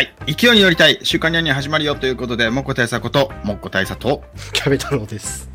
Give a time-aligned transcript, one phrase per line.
[0.00, 0.34] はい。
[0.34, 4.22] 勢いに乗りたい、週刊ニャンニャン始まるよということで、もっこ大佐こと、もっこ大佐と、
[4.54, 5.50] キャベ太郎です。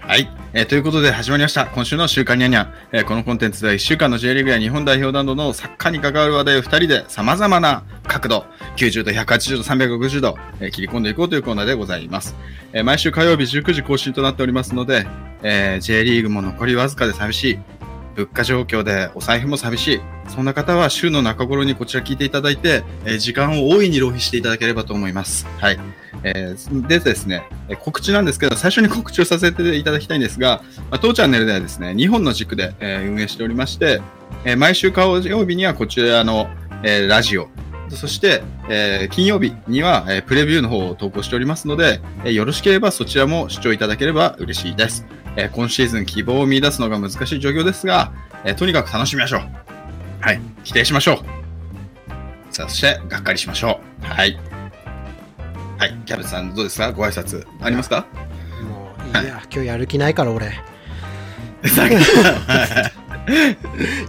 [0.00, 0.30] はい。
[0.54, 1.66] えーということで始まりました。
[1.66, 2.72] 今週の週刊ニャンニャン。
[2.92, 8.46] えーこのコンテンツでは1週間の J リーグや日本代表などのサッカーに関わる話題を2人で様々な角度、
[8.76, 12.34] 90度、180度、360度、えー切り込んでいこうというコーナーでございます。
[12.72, 15.06] えー毎週火曜日19時更新となっておりますので、
[15.42, 17.58] えー J リーグも残りわずかで寂しい。
[18.16, 20.00] 物価状況でお財布も寂しい。
[20.28, 25.46] そんな方は週の中頃にこちら聞いていただいて、え時間を大いに浪費していただければと思います。
[25.58, 25.78] はい。
[26.22, 27.44] えーでですね、
[27.80, 34.00] 告知なんですけど、最初に告知をさせていただきたいんですが、まあ、当チャンネルではですね、2本の軸で、え運営しておりまして、
[34.44, 36.48] え毎週火曜日にはこちらの、
[36.82, 37.48] えラジオ、
[37.88, 45.06] そして、え金曜日には、えプレビューの方を投稿しておりますので、えよろしければそちらも視聴いただければ嬉しいです。
[45.36, 48.12] えー今シーズン希望を見出すのが難しい状況ですが、
[48.44, 49.40] えーとにかく楽しみましょう。
[50.20, 50.40] はい。
[50.64, 51.18] 否定しましょう。
[52.52, 54.06] さあ、そして、がっかりしましょう。
[54.06, 54.38] はい。
[55.78, 55.94] はい。
[56.04, 56.92] キャベツさん、どうですか？
[56.92, 58.04] ご挨拶ありますか？
[58.68, 60.50] もういいや、今日やる気ないから俺。
[61.64, 61.94] さっき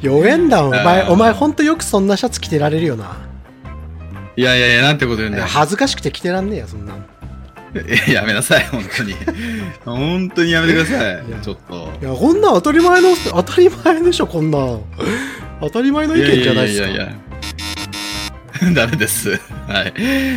[0.01, 0.73] 弱えんだもん。
[0.73, 3.15] お前、お前ほんとよくそんなシャツ着てられるよな。
[4.35, 5.45] いやいやいや、なんてこと言うんだよ。
[5.45, 7.03] 恥ずかしくて着てらんねえよ、そんなの。
[7.75, 9.15] え やめなさい、本当に。
[9.85, 11.23] 本当にやめてください。
[11.41, 11.93] ちょっと。
[12.01, 14.81] いや、こんなん当たり前の、当たり前でしょ、こんなん。
[15.61, 16.87] 当たり前の意見じゃないですか。
[16.87, 17.31] やいやいやいや
[18.75, 19.31] ダメです。
[19.67, 19.93] はい。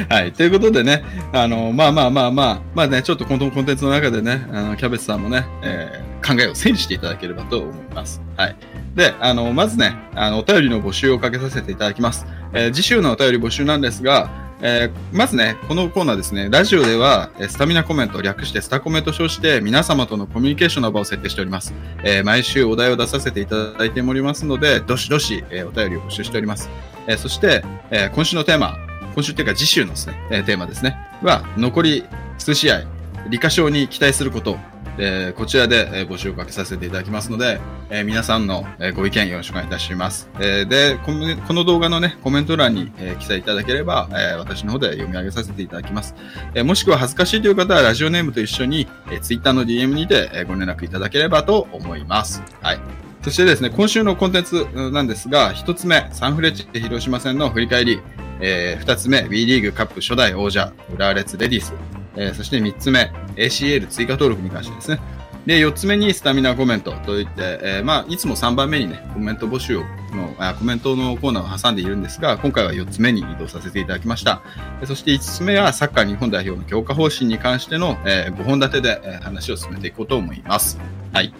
[0.09, 0.33] はい。
[0.33, 8.23] ということでね、あの、まあまあまあまあ、まあね、ちょっとこのコンテンツの中でね、あの、キャベツさんもね、えー考えを整理していただければと思います。
[8.39, 8.57] はい。
[8.95, 12.25] で、あの、まずね、あの、お便りの募集をかけさせていただきます。
[12.55, 14.31] えー次週のお便り募集なんですが、
[14.67, 21.75] えーまずね、このコーナーですね、ラジオでは、えスタミナコメント、略してスタコメと称して、皆様とのコミュニケーションの場を設定しております。
[22.03, 26.71] えー毎週お題を出させていただいておりますので、どしどし、えーお便りを募集しております。
[27.07, 28.75] えーそして、えー今週のテーマ、
[29.15, 32.05] 今週っていうか次週のですね、えーテーマですね、は、残り
[32.39, 32.85] 数試合、
[33.29, 34.59] 理科賞に期待すること、
[34.99, 37.61] えーこちらで、えー募集をかけさせていただきますので、
[37.91, 40.29] えー皆さんの、えご意見よろしくお願いいたします。
[40.39, 46.15] えーでこの、この動画のね、コメント欄に、えー記載いただければ、えー私の方で読み上げさせていただきます。
[46.55, 52.43] えーもしくは恥ずかしいという方は、ラジオネームと一緒に、えー、Twitter の DM にて、えご連絡いただければと思います。
[52.63, 52.79] はい。
[53.23, 58.01] そしてですね、今週のコンテンツなんですが、一つ目、サンフレッチェ広島戦の振り返り、
[58.41, 61.73] えー二つ目、WE リーグカップ初代王者、浦和レッズレディース、
[62.17, 65.01] えーそして三つ目、ACL 追加登録に関してですね。
[65.47, 74.41] で、四つ目にスタミナコメントといって、えーまあ、いつも3番目にね、コメント募集をのあ、コメントのコーナーを挟んでいるんですが、今回は4つ目に移動させていただきました。
[74.81, 80.79] でそして5つ目はサッカー日本代表の強化方針に関しての、え5本立てで、えー話を進めていこうと思います。
[81.13, 81.35] はい。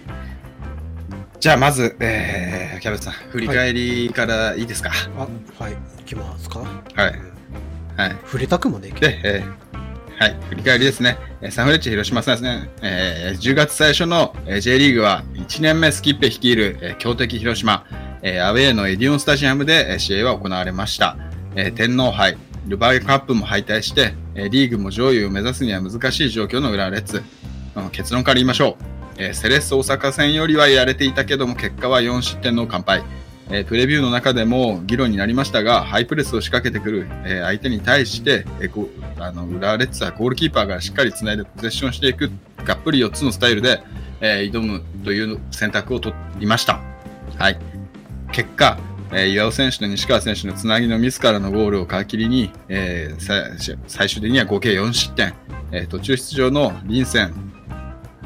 [1.41, 4.91] じゃあ、まず、えー、キャベツさん、振り返りからいいですか？
[5.17, 6.59] あ、はい、行きますか？
[6.61, 6.69] はい。
[7.97, 8.11] はい。
[8.27, 9.01] 触れたくもねえけど。
[9.09, 9.84] で、えー
[10.19, 11.19] はい、振り返りですね。
[11.51, 12.71] サンフレッチェ広島戦ですね。
[12.83, 17.85] えー10月最初の、J リーグは1年目スキッペ率いる、強敵広島、
[18.23, 21.17] えーアウェーのエディオンスタジアムで、試合は行われました。
[21.57, 22.37] えー天皇杯、
[22.69, 27.23] ルバーカップも敗退して、リーグも上位を目指すには難しい状況の浦和レッズ。
[27.75, 28.85] うん結論から言いましょう。
[29.19, 33.03] えーセレッソ大阪戦よりはやれていたけども、結果は4失点の完敗。
[33.51, 38.89] えープレビューの中でも議論になりましたが、ハイプレスを仕掛けてくる、えー相手に対して、えー
[39.19, 42.31] あの浦和レッズはゴールキーパーがしっかりつないでポゼッションしていく、
[42.65, 43.83] がっぷり4つのスタイルで、
[44.21, 46.81] えー挑むという選択を取りました。
[47.39, 47.59] はい。
[48.33, 48.79] 結果、
[49.13, 55.35] えー岩尾選手と西川選手のつなぎの自らのゴールを皮切りに、えー最終的には合計4失点、
[55.71, 57.54] えー途中出場のリンセン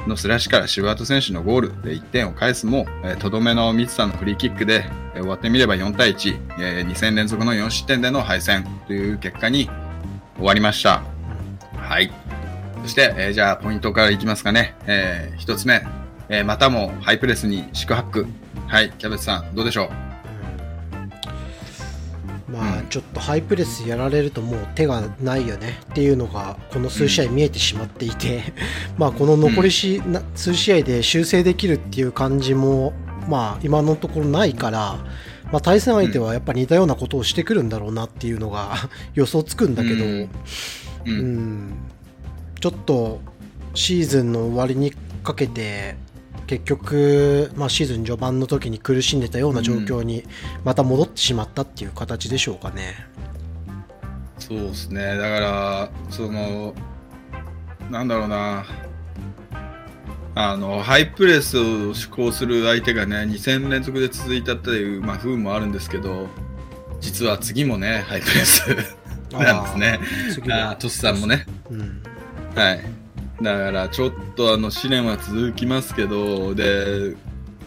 [0.08, 2.86] のスラッシュからシュワート選手のゴールで1点を返すも、
[3.18, 6.48] とどめのミツさんのフリーキックで、終わってみれば4対1、
[6.86, 9.68] 2戦連続の4失点での敗戦という結果に
[10.36, 11.02] 終わりました。
[11.76, 12.12] はい。
[12.82, 14.74] そして、えーじゃあポイントからいきますかね。
[14.86, 15.84] え1つ目、
[16.28, 18.26] えまたもハイプレスに四苦八苦。
[18.66, 20.07] はい、キャベツさん、どうでしょう？
[22.48, 22.86] まあ、うん。
[22.88, 28.42] ちょっとハイプレスやられるともう手がないよねっていうのがこの数試合見えてしまっていて、
[28.96, 32.92] まあこの残りし、な数試合で修正できるっていう感じも
[33.28, 34.98] まあ今のところないから、
[35.52, 38.74] まあ、対戦相手はやっぱ似たようなことをしてくるんだろうなっていうのが
[39.14, 40.10] 予想つくんだけど、うん。
[40.20, 40.28] う
[41.06, 41.72] うんん。
[42.60, 43.20] ちょっと
[43.74, 45.96] シーズンの終わりにかけて
[46.48, 50.24] 結局、まあ、シーズン序盤の時に苦しんでたような状況に
[50.64, 52.94] また戻ってしまったっていう形でしょうかね。
[54.38, 55.16] そうですね。
[55.16, 56.74] だから、その、
[57.90, 58.64] なんだろうな。
[60.34, 66.28] あの、ハイプレスを施行する相手がね、2戦連続で続いたっていう、まあ、不運もあるんですけど、
[67.00, 68.66] 実は次もね、ハイプレス
[69.32, 70.00] なんですね。
[70.78, 71.44] トスさんもね。
[71.70, 72.02] うん。
[72.54, 72.80] はい。
[73.42, 77.14] だから、ちょっとあの、試練は続きますけど、で、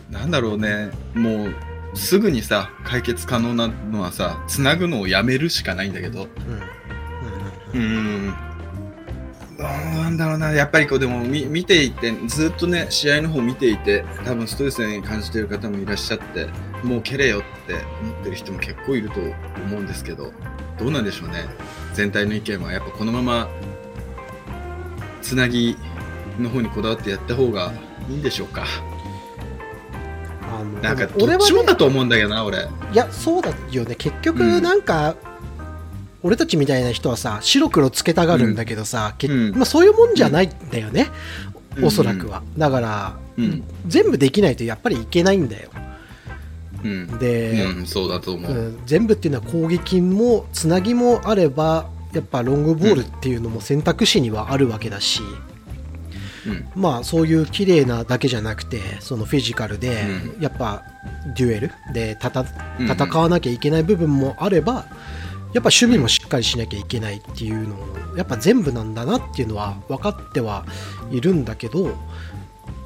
[0.10, 6.28] なんだろうね、もう、すぐにさ、解決可能なのはさ、つなぐのをやめるしかないんだけど、
[7.74, 7.82] うん。
[7.82, 7.88] うん。
[7.88, 8.52] うーん。
[9.58, 16.48] どうなんだろうな、やっぱりこう、でも見見ていて、ずっとね、試合の方見ていて、多分ストレスに感じている方もいらっしゃって、
[16.84, 19.20] もう蹴れよって思ってる人も結構いると
[19.66, 20.34] 思うんですけど、
[20.80, 21.46] どうなんでしょうね。
[21.94, 23.50] 全体の意見は、やっぱこのまま、
[25.22, 25.78] つなぎ
[26.40, 27.74] の方にこだわってやった方が
[28.10, 28.66] いいんでしょうか。
[30.44, 32.58] あのなんか、どっちもだと思うんだけどな、俺。
[32.60, 35.16] いやそうだよね結う局んなんか、
[36.24, 41.08] 俺たちみたいな人はさ白黒つけたがるんだけどさ、けうんまあ、そういうもんじゃないんだよね、
[41.76, 43.64] うんおそらくはだから、うん。
[43.88, 45.70] 全部できないとやっぱりいけないんだよ
[46.84, 47.18] うん。
[47.18, 48.52] で、うん、そうだと思う。
[48.52, 55.22] うん全部っていうのは攻撃もつなぎもあればやっぱロングボールっていうのも選択肢にはあるわけだし、
[56.46, 56.68] うん。
[56.76, 60.06] まあそういう綺麗なだけじゃなくてそのフィジカルで
[60.40, 60.84] うやっぱ
[61.36, 64.86] デュエルで戦わなきゃいけない部分もあれば
[65.54, 70.66] やっぱ守備もしっかりしなきゃいけないっていうのをやっぱ全部なんだなっていうのは分かっては
[71.12, 71.94] いるんだけど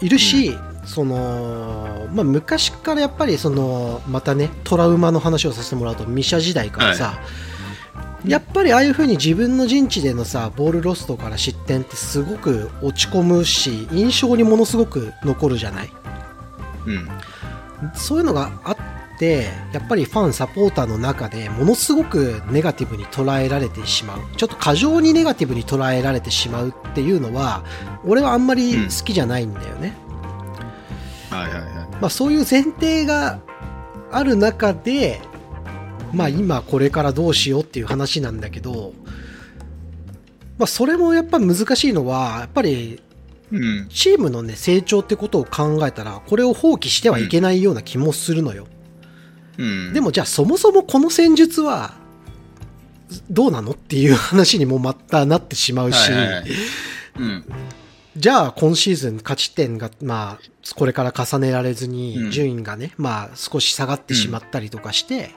[0.01, 0.53] いるし、
[0.85, 7.19] そのまあ、昔からやっぱりそのまたねトラウマの話をさせてもらうとミシャ時代からさ、
[8.27, 15.89] やっぱりああいう風に自分の陣地でのさボールロストから失点ってすごく落ち込むし印象にものすごく残るじゃない？
[16.87, 17.07] うん。
[17.93, 18.77] そういうのがあっ
[19.19, 27.63] てやっぱりファンサポーターの中でものすごくネガティブに捉えられてしまうちょっと過剰にネガティブに捉えられてしまうっていうのは
[28.05, 29.93] 俺はあんまり好きじゃないんだよね、
[31.29, 31.63] はいはいはい。
[32.01, 33.39] まあ、そういう前提が
[34.11, 35.21] ある中で、
[36.15, 38.93] まあ、今これからどうしようっていう話なんだけど、
[40.57, 43.01] まあ、それもやっぱ難しいのはやっぱり
[43.51, 43.87] うん。
[43.89, 48.67] チームの、ね、成長ってことを考えたらこれを放棄してはいけないような気もするのよ、
[49.57, 49.93] うん。
[49.93, 51.93] でもじゃあそもそもこの戦術は
[53.29, 56.45] どうなのっていう話にもまたなってしまうし、はいはいはい
[57.19, 57.45] うん。
[58.17, 65.31] じゃあ今シーズン勝ち点が、まあ、これから重ねられずうんに順位がね、まあ少し下がってしまったりとかして、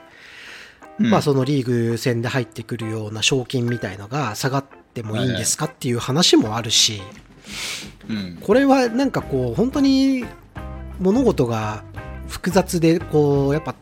[0.99, 1.09] うん。
[1.09, 7.01] まあそのリーグ戦で入ってくるような賞金みたいのが下がってもいいんですかっていう話もあるし、
[8.09, 8.37] うん。
[8.41, 10.25] これはなんかこう本当に
[10.99, 11.83] 物事が
[12.27, 13.75] 複雑でこうやっぱ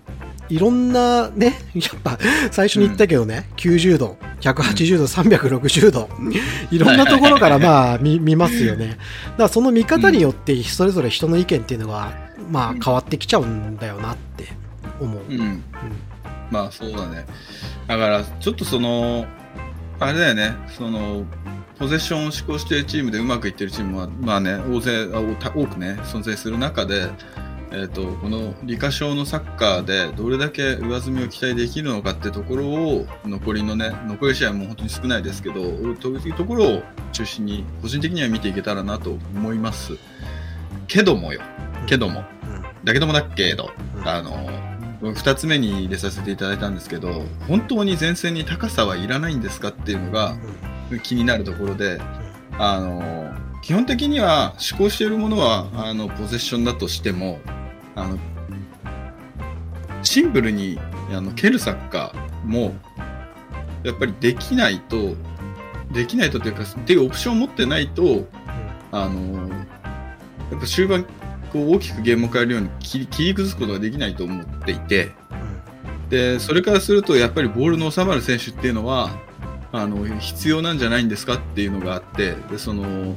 [0.50, 2.18] いろんなね やっぱ
[2.52, 6.10] 最初に言ったけどね、90度180度360度
[6.72, 8.88] いろんなところから まあ見見ますよね。
[8.88, 8.98] だか
[9.38, 12.14] らその見方によってそれぞれ人の意見っていうのは
[12.50, 14.48] まあ変わってきちゃうんだよなって
[15.00, 15.64] 思う、うん。
[16.52, 17.26] まあそうだね。
[17.88, 19.26] だから、ちょっとその、
[20.00, 21.26] あれだよね、その、
[21.80, 27.10] ポゼッションを施行しているチームでうまくいってるチームは、まあね、大勢、多くね、存在する中で、
[27.72, 35.56] えっ、と、この理科賞のサッカーでどれだけ上積みを期待できるのかってところを、残りのね、残り試合も本当に少ないですけど、
[35.96, 39.98] というところを中心に、個人的には見ていけたらなと思います。
[40.88, 41.42] けどもよ、
[41.86, 42.24] けども、
[42.84, 44.08] だけどもだっけど、うん。
[44.08, 44.50] あの、
[45.02, 50.36] 二つ目に入れさせていただいたんですけど、本当に前線に高さはいらないんですかっていうのが
[51.04, 52.02] 気になるところで、
[52.58, 57.40] あの、基本的には施行しているものは、あの、ポゼッションだとしても、
[57.96, 58.18] あの、
[60.02, 60.80] シンプルに、
[61.12, 62.74] あの、蹴るサッカーも、
[63.84, 65.16] やっぱりできないと、
[65.92, 68.28] できないとというか、っていうオプションを持ってないと、
[68.92, 69.50] あの、
[70.50, 71.06] やっぱ終盤、
[71.52, 75.12] こう大きくゲームを変えるように切り崩すことができないと思っていて、
[76.10, 79.12] で、それからすると、やっぱりボールの収まる選手っていうのは、
[79.72, 83.16] あの、必要なんじゃないんですかっていうのがあって、で、その、思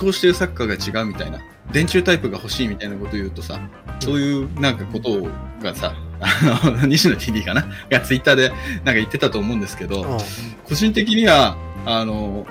[0.00, 1.38] 考してるサッカーが違うみたいな、
[1.72, 3.60] 電柱タイプが欲しいみたいなことを言うとさ、
[4.00, 5.28] そういうなんかこと
[5.62, 7.66] がさ、あの、 西野 TD かな？
[7.90, 10.18] がツイッターでなんか言ってたと思うんですけど、うん。
[10.64, 12.46] 個人的には、あの、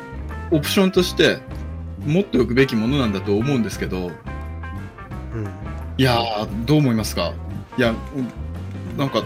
[0.51, 1.39] オプションとして
[2.05, 4.11] 持っておくべきものなんだと思うんですけど、
[5.33, 5.47] うん
[5.97, 7.33] いやー、どう思いますか？
[7.77, 7.97] いや、うん
[8.97, 9.23] なんか、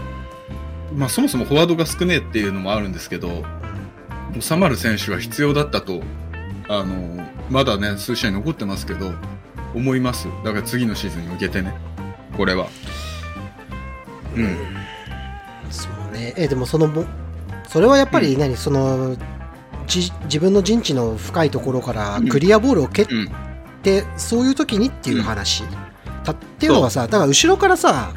[0.94, 3.44] まあそもそもフォワードが少ねえっていうのもあるんですけど、
[4.40, 6.02] 収まる選手は必要だったと、
[6.68, 9.12] あの、まだね、数試合残ってますけど、
[9.74, 10.28] 思います。
[10.44, 11.74] だから次のシーズンに向けてね、
[12.36, 12.68] これは。
[14.36, 14.56] うん。
[15.70, 17.04] そうねえでもそのも
[17.66, 19.16] それはやっぱり何、その
[19.86, 23.30] じ自分の陣地の深いところからクリアボールを蹴っうん。
[23.82, 25.76] て、そういう時にっていう話、た
[26.58, 28.12] っていうのがさだから後ろからさ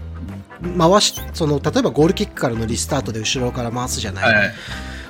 [0.78, 4.52] 回しその例えばゴールキックからのリスタートで後ろから回すじゃない、はい。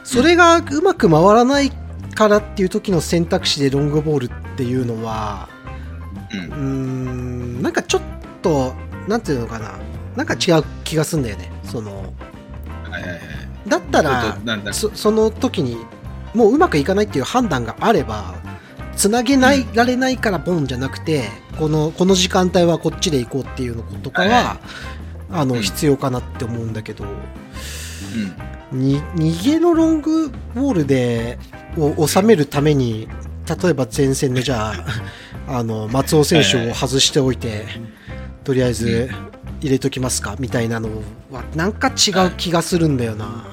[0.04, 1.72] それがうまく回らない
[2.16, 5.50] からっていう時の選択肢でロングボールっていうのは、
[6.34, 6.38] う。
[6.38, 6.56] うんー
[7.60, 8.02] ん、なんかちょっ
[8.42, 8.74] と、
[9.08, 9.74] なんていうのかな、
[10.16, 11.52] なんか違う気がするんだよね。
[11.64, 12.14] その、
[12.90, 13.20] はいはいはい。
[13.68, 14.38] だったら
[14.74, 15.78] その時に
[16.34, 18.36] もううまくいかないっていう判断があれば
[19.02, 21.24] つなげない、られないからボンじゃなくて
[21.58, 24.60] このこの時間帯はこっちで行こうっていうのとかは、
[25.32, 25.62] あのうん。
[25.64, 27.06] 必要かなって思うんだけど、
[28.72, 28.80] うん。
[28.80, 31.40] に逃げのロングボールで
[31.80, 33.08] を収めるために
[33.64, 34.76] 例えば前線でじゃ
[35.48, 37.66] あ あの松尾選手を外しておいて、
[38.44, 39.10] とりあえず
[39.62, 40.90] 入れときますかみたいなの
[41.32, 43.46] はなんか違う気がするんだよな。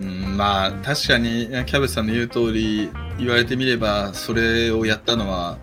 [0.00, 5.58] うん、まあ確かにキャベツさんの言う通り言われてみればそれをやったのは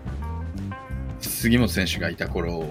[1.20, 2.64] 杉本選手がいた頃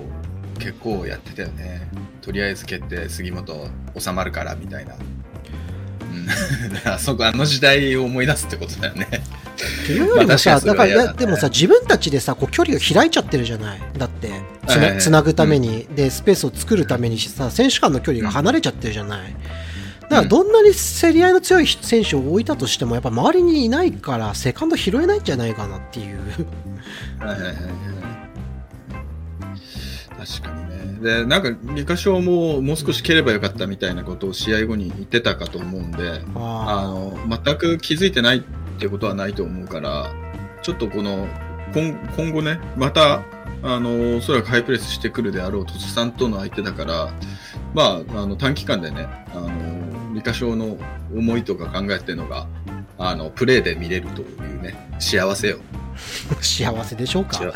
[0.60, 1.88] 結構やってたよね。
[2.22, 9.08] とりあえず蹴って杉本収まるからみたいな、うん、だからそこあの時代を思い出すってことだよね。
[9.84, 10.66] っていうよりもまあさ、だね。
[10.66, 13.80] だからでもさ自分たちでさこう距離が開いちゃってるじゃない。
[13.98, 14.32] だって
[14.68, 19.36] つないつなぐために、でスペースを作るためにさ選手間の距離が離れちゃってるじゃない
[20.10, 26.20] だからどんなに競り合いの強い選手を置いたとしてもやっぱ周りにいないからセカンド拾えないんじゃないかなっていう。
[27.20, 27.48] はいはいはい。
[27.48, 27.56] はい
[30.26, 30.76] 確かにね。
[31.02, 38.42] でなんか理科賞ももう少し蹴ればよかったみたいなことを試合後に言ってたかと思うんでああの全く気づいてないっ
[38.80, 40.12] てことはないと思うから
[40.64, 41.28] ちょっとこの
[41.76, 43.24] 今今後ねまた
[43.62, 47.14] あのおそらくハイプレスしてくるであろう栃木さんとの相手だから、
[47.74, 49.75] まあ、あの短期間でねあの
[50.16, 50.78] 理科賞の
[51.14, 52.48] 思いとか考えてるのが
[52.98, 55.60] あのプレーで見れるというね幸せよ。
[55.60, 55.86] ー
[56.42, 57.38] 幸せでしょうか？
[57.38, 57.54] 幸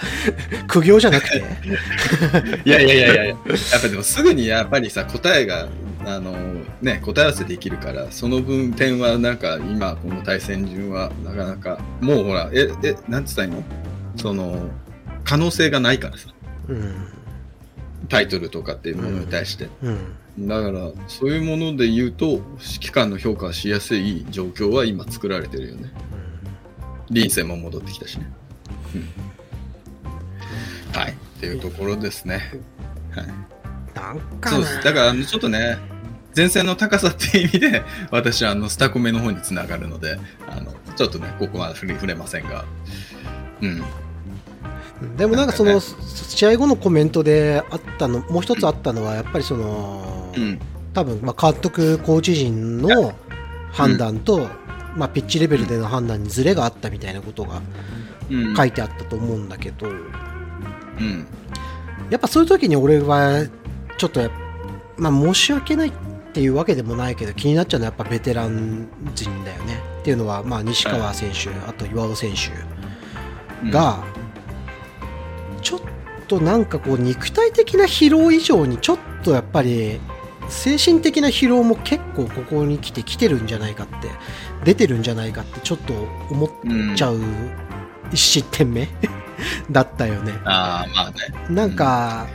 [0.68, 1.38] 苦行じゃなくて？
[2.66, 3.26] いやいやいやいや。
[3.28, 3.38] やっ
[3.82, 5.68] ぱでもすぐにやっぱりさ答えが
[6.06, 6.34] あの
[6.82, 13.64] ね答え合わせできるからその分点はなんか今この対戦順はなかなかもうほらええなんつったらいいの？
[14.16, 14.70] その
[15.24, 16.28] 可能性がないからさ。
[16.68, 17.08] うん。
[18.08, 19.98] タイトルとかっていうものに対して、うん
[20.48, 22.42] だからそういうもので言うと指
[22.88, 25.92] 揮官の評価しやすい状況は今作られてるよね。
[27.10, 28.32] 臨戦も戻ってきたしね、
[28.96, 31.12] うん、はい。
[31.12, 32.52] っていうところですね。
[33.12, 33.28] はい。
[33.96, 34.58] なんかな。
[34.58, 34.84] そうです。
[34.84, 35.78] だから、ちょっとね、
[36.36, 42.66] 前線の高さっていう意味で、私はあのスタコメの方につながるので、あのちょっとね、ここは触れ触れませんが、
[43.62, 43.82] うん。
[45.18, 50.60] でもなんかその試合後のコメントであったのもう一つあったのはやっぱりその、うん。
[50.94, 53.14] 多分まあ監督コーチ陣の
[53.72, 54.48] 判断と、
[54.96, 57.62] まあ、ピッチレベルでの判断にズレがあったみたいなことが
[58.30, 58.56] うん。
[58.56, 61.28] 書いてあったと思うんだけど、うん。
[62.10, 63.46] やっぱそういう時に俺は
[63.98, 64.30] ちょっとや
[64.98, 65.92] まあ申し訳ないっ
[66.32, 74.04] ていうわけでもないけど気になっちゃうのはやっぱベテラン陣だよねっていうのはまあ西川選手、あと岩尾選手が、
[75.62, 75.82] ちょっ
[76.28, 80.00] となんかこう肉体的な疲労以上にちょっとやっぱり
[80.50, 84.10] 精神的な疲労も結構ここに来て来てるんじゃないかって
[84.64, 85.94] 出てるんじゃないかってちょっと
[86.30, 87.20] 思っうん、ちゃう
[88.12, 88.88] 1失点目
[89.72, 90.34] だったよね。
[90.46, 91.16] ああ、まあね。
[91.50, 92.28] なんか、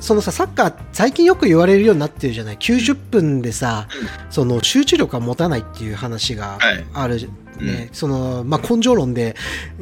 [0.00, 3.88] そのさ、サッカー、最近よく言われるようになってるじゃない？90分でさ、
[4.30, 7.88] その集中力が持たないっていう話がはいある、うんね。
[7.92, 9.36] その、まあ、根性論で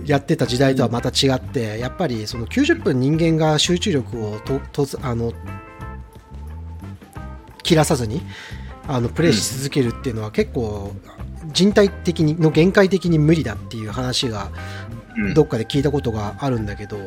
[0.05, 5.33] やってた時代とはまた違って、やっぱりその90分人間が集中力をと、とず、あの、
[7.63, 8.23] 切らさずに、
[8.87, 10.95] あの、プレイし続けるっていうのは結構、
[11.53, 14.51] 人体的に、の限界的に無理だっていう話が
[15.17, 15.35] うん。
[15.35, 16.99] どっかで聞いたことがあるんだけど、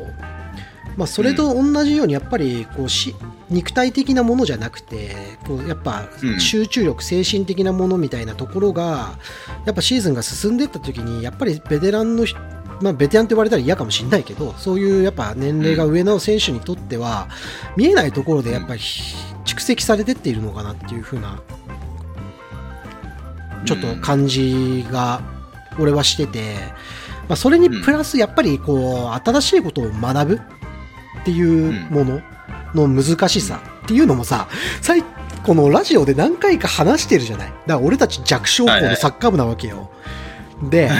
[0.96, 3.16] まあ、それと同じようにやっぱりこうし
[3.50, 6.40] 肉体的なものじゃなくてこうやっぱうん。
[6.40, 9.18] 集中力、精神的なものみたいなところが
[9.66, 12.38] やっぱシーズンが進んでいった時にやっぱりベテランの人
[12.80, 17.28] まあ、ベテランって言われたら嫌かもしれないけどそういうやっぱ年齢が上の選手にとっては
[17.76, 18.80] 見えないところでやっぱり
[19.54, 21.40] 蓄積されてっているのかなっていう風な
[23.64, 25.22] ちょっと感じが
[25.78, 26.56] 俺はしてて、
[27.28, 30.40] まあ、それにプラスやっぱりこう新しいことを学ぶっ
[31.24, 32.20] ていうもの
[32.74, 34.48] の難しさっていうのもさ
[34.82, 35.02] 最
[35.44, 37.48] このラジオで何回か話してるじゃない。
[37.48, 39.90] だから俺たち弱小校のサッカー部なわけよ、
[40.70, 40.90] で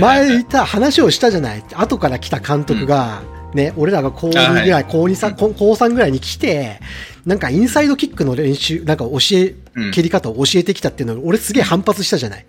[0.00, 1.62] 前言った話をしたじゃない。
[1.74, 3.22] 後から来た監督が、
[3.54, 6.80] ね、俺らが高2ぐらい、高2さ、高高3ぐらいに来て、
[7.26, 12.46] なんかインサイドキックの練習、なんか教え、うん蹴り方を教えてきたっていうのを俺すげえ反発したじゃない。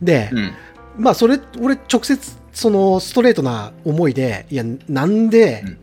[0.00, 0.52] で、うん。
[0.98, 2.18] まあそれ、俺直接
[2.52, 5.78] そのストレートな思いで、いや、なんでうん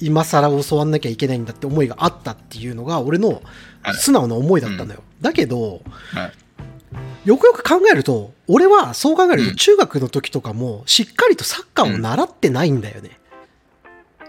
[0.00, 3.42] 今更教わんなきゃいけないんだって思いがあったっていうのが俺の
[3.82, 5.02] はい素直な思いだったのよ。
[5.20, 7.28] だけど、はい。
[7.28, 13.18] よくよく考えると、俺はそう考えるうんと中学の時とかもしっかりとサッカーを習ってないんだよね。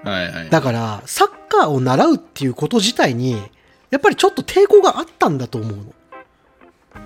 [0.03, 0.50] はいはい。
[0.50, 3.41] だから、サッカーを習うっていうこと自体に、
[3.91, 5.84] やっぱりちょっと抵抗があったんだと思うの。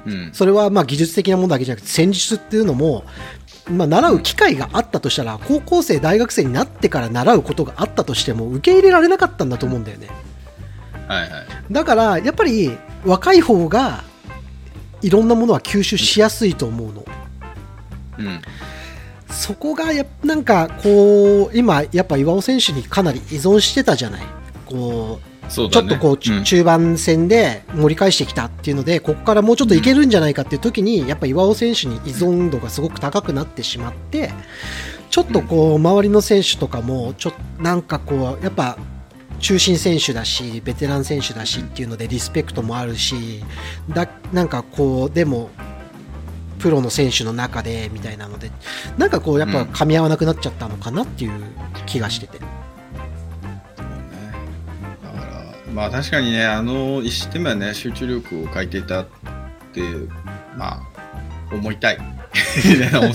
[0.06, 0.30] うん。
[0.34, 3.04] それはまあ技術的なものだけじゃなくて戦術っていうのも、
[3.70, 10.10] まあ、習う機会があったとしたら高校生大学生になってから習うことがあったとしても受け入れられなかったんだと思うんだよね
[11.08, 11.30] はいはい。
[11.72, 14.04] だからやっぱり若い方が
[15.02, 17.06] いろんなものは吸収しやすいと思うの
[18.20, 18.42] うん。
[19.34, 24.22] そこがやっぱなんかこう今やっぱ岩尾選手にかなり依存してたじゃない。
[24.66, 25.90] こうそうだね。
[25.90, 26.44] ちょっとこう、うん。
[26.44, 34.32] 中盤戦で盛り返してきたっていうので、ここからもうちょっといけるんじゃないかっていう時に、やっぱ岩尾選手に依存度がすごく高くなってしまって、
[35.10, 38.78] ちょっとこう、周りの選手とかも、ちょっとなんかこう、やっぱ、
[39.40, 43.44] 中心選手だし、ベテラン選手だしっていうのでリスペクトもあるし、
[43.90, 45.50] だなんかこう、でも、
[46.60, 48.52] プロの選手の中でみたいなので、
[48.98, 51.32] なんかこう、やっぱ噛み合わなくなっちゃったのかなっていう
[51.86, 52.40] 気がしてて。
[52.40, 54.02] そうね
[55.04, 59.06] だから、まあ確かにね、あの一失点目はね、集中力を欠いていたっ
[59.74, 59.82] て、
[60.58, 60.82] まあ、
[61.52, 61.98] 思いたい。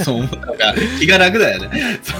[0.04, 2.00] そう思った気が楽だよね。
[2.02, 2.14] そ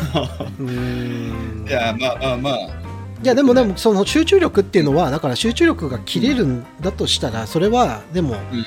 [0.61, 1.69] う。
[1.69, 2.89] いや、まあまあまあ。
[3.23, 8.65] いやでもでもその集中力っていうのはだから集中力が切れるんだとしたらそれはでもうん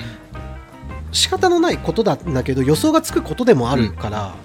[1.11, 4.35] 仕方のないことなんだけど予想がつくことでもあるから、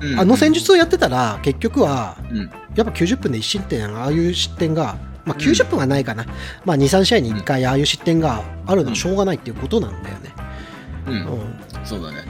[0.00, 0.20] うん。
[0.20, 2.50] あの戦術をやってたら結局はうん。
[2.74, 6.24] やっぱ90分で1失点ああいう失点が、まあ、90分はないかな、
[6.64, 10.30] まあ、23試合に1回ああいう失点があるのはしょうがないっていうことなんだよね、
[11.06, 11.14] うん。
[11.14, 11.56] うん。
[11.84, 12.24] そうだね。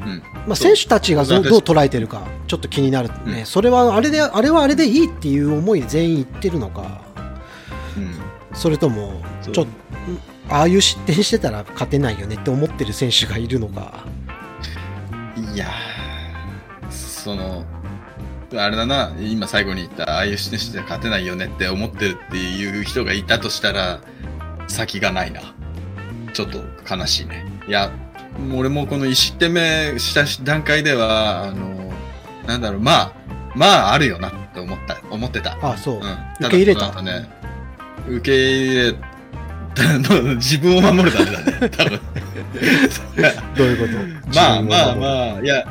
[0.00, 0.22] うん。
[0.46, 3.46] まあ、選手たちがどう捉えてるかちょっと気になるね、うん。
[3.46, 7.02] それはあれであれはあれでいいっていう思いで全員言ってるのか
[7.96, 8.14] うん。
[8.52, 9.66] それともちょっと
[10.48, 14.04] ああいう失点してたら勝てないよねって思ってる選手がいるのか
[15.52, 17.64] いやーその、
[18.54, 24.00] あれだな、今最後に言った、ああいう視点して勝てないよねって思ってるっていう人がいたとしたら、
[24.68, 25.40] 先がないな。
[26.34, 27.46] ちょっと悲しいね。
[27.66, 27.90] いや、
[28.54, 31.92] 俺もこの1失点目した段階では、あの、
[32.46, 33.12] なんだろう、まあ、
[33.54, 35.56] まああるよなって思った、思ってた。
[35.62, 36.02] ああそう、うん、
[36.40, 37.00] 受け入れた？
[37.02, 37.30] ね、
[38.08, 38.94] 受け入れ
[40.36, 42.00] 自分を守るためだね、多分。
[43.56, 43.86] どういうこ
[44.30, 44.34] と？
[44.36, 45.64] まあまああまあ、いや、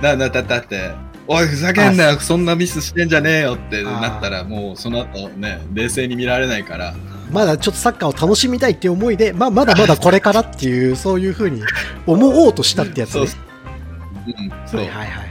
[0.00, 0.92] だ、だ、だ、だって、
[1.26, 6.94] おい、ふざけんなよ、そんなミスしてんじゃねえよってなったら、もうその後ね、冷静に見られないから、
[7.30, 11.62] まだちょっとサッカーを楽しみたいっていう思いで、まあ、まだまだこれからっていうそういうふうに
[12.06, 13.26] 思おうとしたってやつね。
[13.30, 14.44] そうう。
[14.44, 14.80] ん、そう。
[14.80, 15.29] はいはい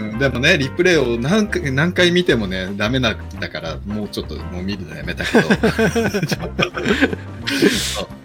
[0.00, 5.48] うんでもね、リプレイを何回何回見てもね、ダメだったから、もうちょっともう見るのやめたけど。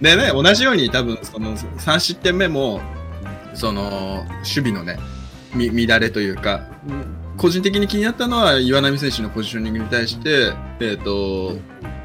[0.02, 2.82] でね、同じように多分、その3失点目も、
[3.54, 4.98] その、守備のね、
[5.54, 6.68] み乱れというか、
[7.38, 11.58] 個人的に気になったのは、岩波選手のポジショニングに対して、えっ、と、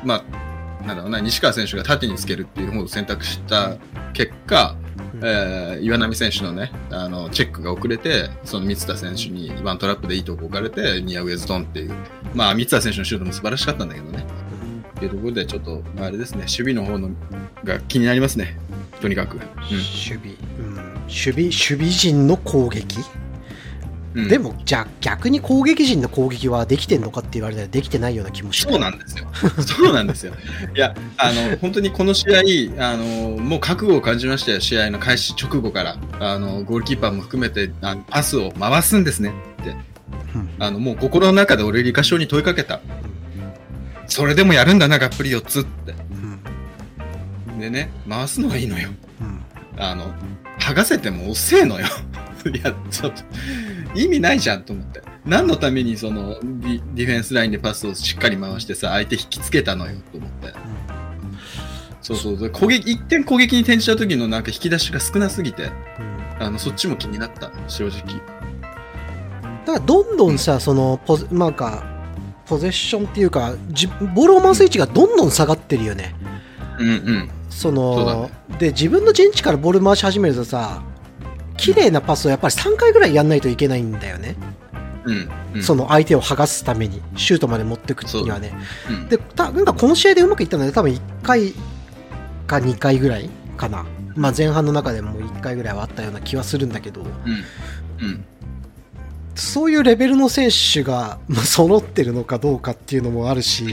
[0.05, 0.25] ま
[0.83, 3.77] あ、なんだろうな、西川選手が縦につけるっていう方を選択した
[4.13, 4.80] 結果、うん
[5.17, 11.93] えー岩波選手のね、あの、チェックが遅れて、その三田選手にワントラップでいいとこ置かれて、ニアウェイズドンっていう。
[12.35, 14.25] まあ、三田選手のシュートも素晴らしかったんだけどね。
[14.97, 17.11] っていうところで、ちょっと、あれですね、守備の方の
[17.65, 18.59] が気になりますね。
[19.01, 19.37] とにかく。
[19.37, 20.19] 守備、
[20.59, 22.99] うん、守備守備陣の攻撃、
[24.15, 24.23] うん。
[24.25, 29.27] うんでもじゃあ逆に攻撃陣の攻撃はできてんのかって言われたらできてないような気もしてそうなんですよ。
[29.63, 30.35] そうなんですよ。
[30.75, 32.27] いや、あの、本当にこの試
[32.77, 33.05] 合、あの、
[33.37, 35.97] もう覚悟を感じましたよ、試合の開始直後から。
[36.19, 39.71] あの、ゴールキーパーも含めて、あのパスを回すんですねって。
[40.35, 42.81] うんあの、もう心の中で俺、理科賞に問いかけた。
[44.07, 45.95] それでもやるんだな、がっぷり4つって。
[47.53, 48.89] うんでね、回すのはいいのよ。
[49.21, 49.41] うん
[49.77, 50.13] あの、
[50.59, 51.87] 剥がせても遅えのよ。
[52.53, 53.23] いや、ちょっと、
[53.95, 55.03] 意味ないじゃんと思って。
[55.25, 60.53] 何のためにそのディディフェンスラインでパスをしっかり回してさ、相手引きつけたのよと思って。
[62.01, 62.51] そうそうそう。
[62.51, 65.73] 攻撃、一点攻撃に転じた時のなんか引き出しが少なすぎて、うん
[66.41, 68.21] あの、そっちも気になった、正直。
[69.67, 71.85] だからどんどんさそのポゼなんか
[72.47, 76.15] ポゼッションっていうかじボールを回す位置がどんどん下がってるよね
[76.79, 77.31] うんうん。
[77.51, 80.83] そのそうだねで自分の陣地からボール回し始めるとさ
[81.61, 84.35] 綺麗なパスをやっぱり3回ぐらいやんないといけないんだよね、
[85.05, 85.31] うん。
[85.55, 88.53] うん、その相手を剥がすためにシュートまで持っていくにはね。
[88.89, 88.93] う。
[88.93, 91.53] ん、でたなんかこの試合でうまくいったので多分1回
[92.47, 93.85] か2回ぐらいかな、
[94.17, 97.03] まあ、前半の中でも1回ぐらいはあったような気はするんだけど。
[97.03, 97.09] うん。
[98.07, 98.25] うん。
[99.35, 103.65] そういうレベルの選手がまあ揃ってるのかどうかっていうのもあるし、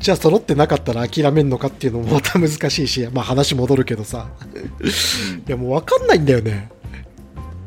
[0.00, 4.28] じゃあ揃ってなかったら諦めんのかっていうのもまた難しいし、まあ話戻るけどさ。
[5.46, 6.70] いやもう分かんないんだよね。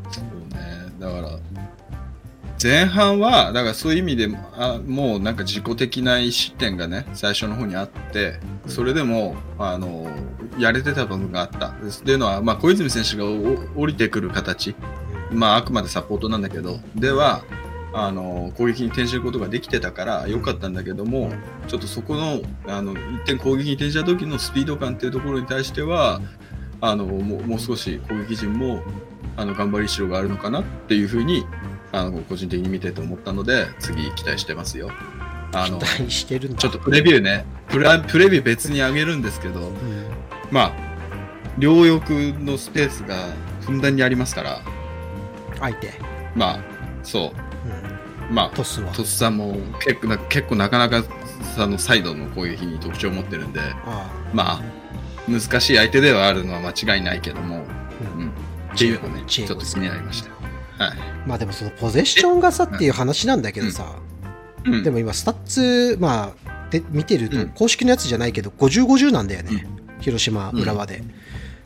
[0.10, 0.60] そうね。
[1.00, 1.40] だから、
[2.62, 10.10] 前半は、だからそういう意味でも、あもうなんか自己的な意思点がね、最初の方にあって、それでも、あの、
[10.58, 11.68] やれてた部分があった。
[11.68, 14.76] っていうのは、まあ小泉選手がお降りてくる形、
[15.32, 17.44] まああくまでサポートなんだけど、では、
[17.94, 21.32] あの、攻撃に転じることができてたから良かったんだけども、
[21.68, 26.20] ちょっとそこの、あの、一点攻撃に転じた時のスピード感っていうところに対しては、
[26.82, 28.82] あの、もうもう少し攻撃陣も、
[29.38, 31.46] あの、頑張りしろがあるのかなっていうふうに、
[31.92, 34.90] あの、個人的に見てて思ったので、次期待してますよ。
[35.54, 36.58] あの、期待してるんだ。
[36.58, 39.74] ちょっとプレビューね、プラプレビュー別にあげるんですけど、うん
[40.52, 40.74] まあ、
[41.58, 43.30] 両翼のスペースが
[43.62, 44.62] ふんだんにありますから、
[45.60, 45.94] 相手。
[46.36, 46.60] まあ、
[47.04, 47.53] そう。
[48.34, 48.36] うん。
[48.36, 48.92] まあ、トスは。
[48.92, 51.04] トスさんも結構な結構なかなか
[51.58, 54.62] あのサイドの攻撃に特徴を持ってるんで、あまあ、
[55.30, 57.60] 難しい相手ではあるのは間違いないけども、あ。
[57.60, 58.20] う。
[58.20, 60.32] うんん、っていうのね、ちょっと気になりました。
[60.84, 60.98] はい。
[61.28, 63.96] まあでもそのポゼッションがさっていう話なんだけどさ、
[64.66, 69.68] うんでも今スタッツ、まあ、で見てるとうん公式のやつじゃないけど50、50なんだよね、
[70.00, 71.04] 広島、浦和で。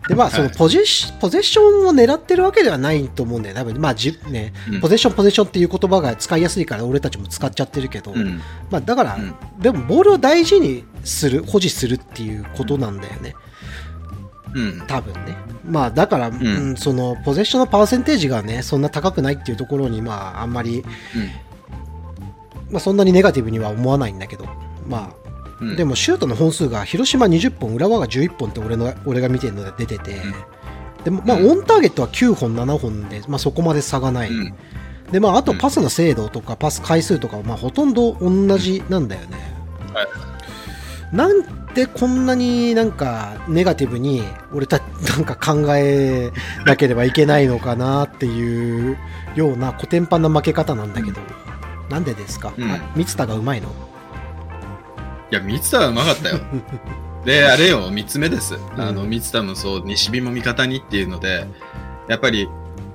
[0.08, 4.82] でまあ、そのポジシポゼッションを狙ってるわけではないと思うんだよね、多分まあじねうん。
[4.82, 8.42] ポゼッション、ポゼッションっていう言葉が使いやすいから、俺たちも使っちゃってるけど、うん。
[8.72, 9.36] まあ、だから、うん。
[9.62, 13.36] でもボールを大事にする、保持するっていうことなんだよね、
[14.56, 14.84] うん。
[14.88, 15.36] 多分ね。
[15.66, 16.78] まあ、だから、うん。
[16.78, 20.84] そのポゼッションのパーセンテージがね、そんな高くないっていうところに、まあ、あんまり、
[22.70, 24.46] まあ、そんなにネガティブには思わないんだけど、
[24.88, 25.27] まあ、
[25.62, 25.76] うん。
[25.76, 30.22] でもシュートの本数が広島20本、浦和が11本って俺の俺が見てるので出てて、
[31.04, 31.50] でもまあ、うん。
[31.50, 34.54] オンターゲットは9本、7本で、まあ、そこまで差がない、うん。
[35.12, 39.38] でまあ、あとパスの精度とかパス回数とかはまあほとんど同じなんだよね。
[39.94, 40.08] はい。
[41.16, 41.44] なん
[41.74, 44.80] でこんなになんかネガティブに俺た
[45.16, 46.32] なんか考え
[46.66, 48.98] なければいけないのかなっていう
[49.36, 51.22] ようなコテンパンな負け方なんだけど、
[51.90, 52.70] なんでですか、うん。
[52.70, 53.70] あ三田がうまいの？
[55.30, 56.40] いや、三田はうまかったよ。
[57.26, 58.56] で、あれよ、三つ目です。
[58.78, 61.46] あの、三田もそう、西日も味方にっていうので、
[62.08, 62.48] やっぱり、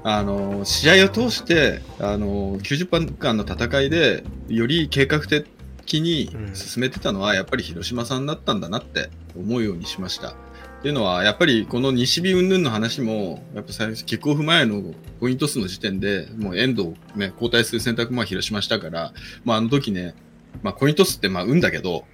[0.04, 10.30] あの、試合を通して、あの、90分間の戦いで、より計画的に進めてたのは、やっぱり広島さんだったんだなって思うようにしました。
[10.30, 10.34] っ
[10.82, 14.82] ていうのは、やっぱりこの西日云々の話も、やっぱ最初、キックオフ前の
[15.20, 19.12] ポイント数の時点で、もう遠藤ね、交代する選択も広島したから、
[19.44, 20.14] まああの時ね、
[20.62, 22.04] まあコイントスってまあ運だけど、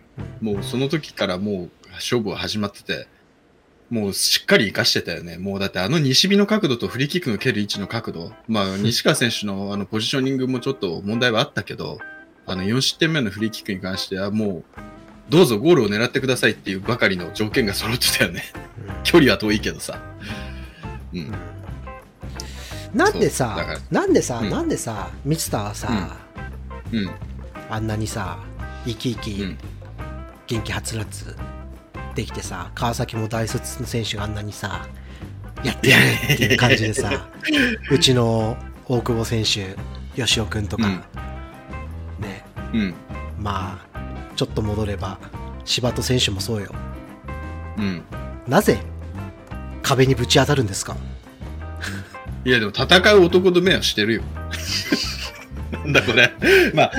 [0.40, 3.08] もうその時からもう勝負は始まってて、
[3.90, 5.38] もうしっかり活かしてたよね。
[5.38, 11.98] もうだってあの西日の角度とフリーキックの蹴る位置の角度、まあ 西川選手のあのポジショニングもちょっと問題はあったけど、
[12.46, 14.80] あの4失点目のフリーキックに関してはもう、
[15.30, 18.44] どうぞゴールを狙ってくださいっていうばかりの条件が揃ってたよね。
[19.04, 20.00] 距離は遠いけどさ。
[21.12, 21.32] うん。
[22.94, 26.16] なんでさ、なんでさ、うんなんでさ、三田はさ、
[26.92, 27.10] うん。
[27.70, 28.38] あんなにさ、
[28.86, 29.58] 生き生き、うん。
[30.48, 31.36] 元気はつらつ
[32.14, 34.86] できてさ、川崎も大卒の選手があんなにさ、
[35.62, 37.28] やってやるっていう感じでさ、
[37.90, 38.56] うちの
[38.86, 39.76] 大久保選手、
[40.20, 40.92] 吉尾君とか、うん。
[42.24, 42.94] ね、うん。
[43.38, 44.00] まあ、
[44.36, 45.18] ちょっと戻れば、
[45.64, 46.74] 柴戸選手もそうよ。
[47.76, 48.02] うん。
[48.46, 48.78] ななぜ
[49.82, 50.96] 壁にぶち当たるんですか？
[52.44, 54.22] いや、でも戦う男と目はしてるよ。
[55.72, 56.32] なんだこれ。
[56.74, 56.92] まあ、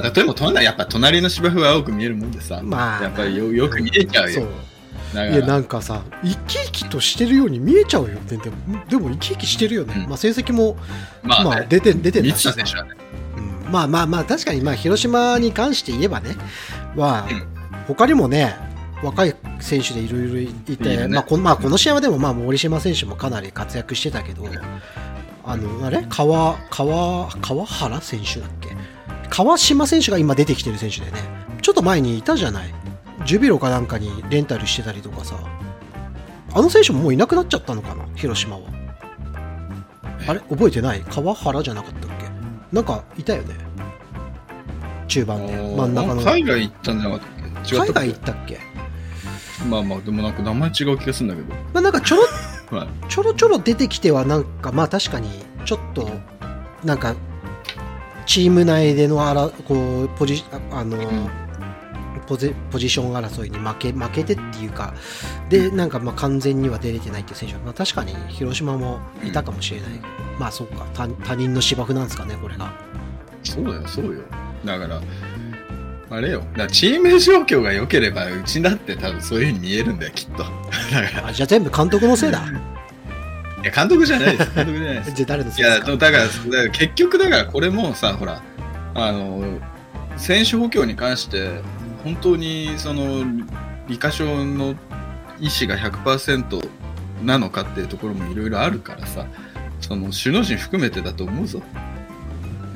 [0.00, 4.44] 例えば隣、やっぱ隣の芝生は青く見えるもんでさ、まあやっぱりよよく見えちゃうそう。
[4.44, 4.50] よ。。
[5.14, 8.56] だいやなんかさ生き生きとしてるように見えちゃうよででも
[8.88, 10.08] でも生き生きしてるよね、うん。
[10.08, 10.76] まあ、成績も、
[11.22, 11.50] まあ、ね。
[11.50, 12.74] まあ、出て出て三たし。
[12.74, 12.82] ね。
[13.36, 13.72] うん。
[13.72, 16.36] まあまあまあ確かにまあ広島に関して言えばね、
[16.96, 17.46] まあうん。
[17.86, 18.56] 他にもね
[19.02, 21.08] 若い選手でいろいろいてね。
[21.08, 24.44] まあ、このまあこの試合はでもまあ森島選手もかなり活躍してたけど、
[25.44, 26.04] あのあれ？
[26.08, 28.76] 川川川原選手だっけ？
[29.30, 31.18] 川島選手が今出てきてる選手でね。
[31.62, 32.74] ちょっと前にいたじゃない。
[33.24, 35.36] ジュビロかなんかにレンタルしてたりとかさ。
[36.54, 38.06] あの選手ももういなくなっちゃったのかな？
[38.14, 38.62] 広島は。
[40.28, 40.40] あれ？
[40.40, 41.02] 覚えてない？
[41.02, 42.26] 川原じゃなかったっけ？
[42.72, 43.54] なんかいたよね。
[45.08, 45.56] 中盤で。
[45.76, 46.22] 真ん中の。
[46.22, 47.76] 海外行ったんじゃなかったっけ？
[47.76, 48.58] 海外行ったっけ？
[49.68, 51.54] まあまあ、でもなんか名前違う気がするんだけど。
[51.72, 52.22] まあなんかちょろ
[52.78, 52.88] はい。
[53.08, 55.28] ちょろちょろ出てきてはなんかまあ確かに
[55.64, 56.08] ちょっと
[56.84, 57.14] なんか
[58.26, 60.98] チーム内でのあらこうポジああの、
[62.26, 64.94] ポジポジション争いに負け負けてっていうか
[65.48, 70.06] でなんかまあ完全には出れてないっていう選手は、まあ、確かに広島もいたかもしれないけど、
[70.38, 72.72] まあそうか他他人の芝生なんですかねこれが
[73.46, 74.22] そうだよ、そうよ。
[74.64, 75.00] だから、
[76.10, 76.42] あれよ。
[76.56, 80.38] だチーム状況が良ければ、うちだって多分そういう風に見えるんだよ、きっと。
[80.42, 82.42] だから、あじゃあ全部監督のせいだ。
[83.66, 84.54] いや、監督じゃないです。
[84.54, 85.12] 監督じゃないです。
[85.12, 88.40] じゃあ誰のせいや、だから、だから結局だからこれもさ、ほら、
[88.94, 89.58] あの、
[90.16, 91.60] 選手補強に関して、
[92.04, 93.24] 本当にその、
[93.88, 94.76] 理科省の
[95.40, 96.68] 意思が100%
[97.24, 99.26] なのかっていうところもいろいろあるからさ、
[99.80, 101.60] その首脳陣含めてだと思うぞ。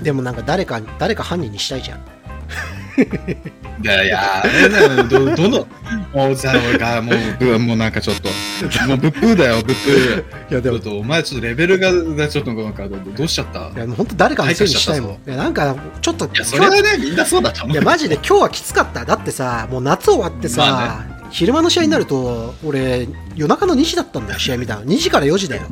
[0.03, 2.01] でもなんか誰か、誰か犯人にしたいじゃん。
[3.03, 5.67] いやいや、あれだよ、ど、どの、
[6.13, 8.29] もうさ、俺が、もう、ぶもうなんかちょっと、
[8.87, 10.53] もうブップーだよ、ブップー。
[10.53, 10.79] いやでも。
[10.79, 13.71] ちょっ、と、お前ちょっとレベルが、がちょっとなんか、どどうしちゃった？
[13.75, 15.11] いや本当誰かのせいにしたいもん。
[15.13, 17.75] いやなんかちょっといや、それはね、みんなそうだと思う。
[17.75, 19.05] いやマジで今日はきつかった。
[19.05, 24.85] だってさもう夏終わってさ、ま昼間の試合になると俺夜中の2時だったんだよ試合見たの。
[24.85, 25.63] 2時から4時だよ。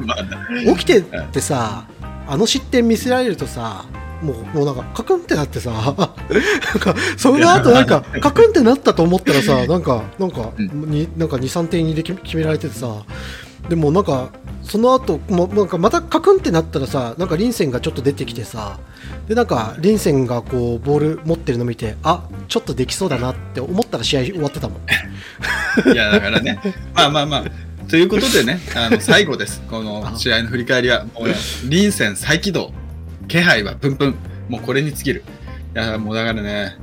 [0.76, 1.86] 起きてってさ
[2.28, 3.84] あの失点見せられるとさ
[4.22, 13.04] もうもうなんかカクンってなってさ なんかその後なんかカクンってなったと思ったらさ なんかなんか、うになんか23点入れ決め決められててさ
[13.68, 14.30] でもなんか
[14.62, 18.78] その後もうなんかまたカクンってなったらさなんかリンセンがちょっと出てきてさ
[19.28, 24.78] でなんかリンセンがこうボール持ってるの見てあちょっとできそうだなって思ったら試合終わってたもん。
[25.92, 26.58] いや、だからね、
[26.94, 27.44] まあまあまあ、
[27.88, 29.62] ということでね、あの、最後です。
[29.68, 31.28] この試合の振り返りは、もう、
[31.64, 32.72] 臨戦再起動、
[33.28, 34.14] 気配はプンプン、
[34.48, 35.22] もうこれに尽きる。
[35.74, 36.76] いや、もうだからね、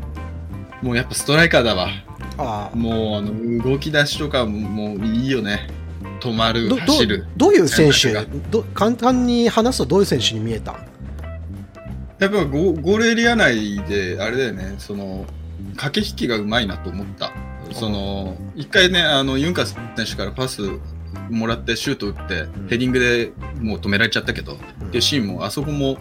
[0.81, 1.89] もうやっぱストライカーだわ。
[2.38, 5.67] ああもう、あの、動き出しとかも、もういいよね。
[6.21, 7.27] 止まる、どど走る。
[7.36, 8.13] どういう選手？
[8.49, 10.75] ど簡単に話すとどういう選手に見えた？
[12.19, 15.25] やっぱゴゴールエリア内で、あれだよね、その、
[15.75, 17.34] 駆け引きがうまいなと思った。
[17.73, 20.62] その、一回ね、あの、ユンカス選手からパス
[21.29, 24.58] もらってシュート打って、ヘディングでもう止められちゃったけど、っ
[24.89, 25.97] ていうシーンも、あそこも、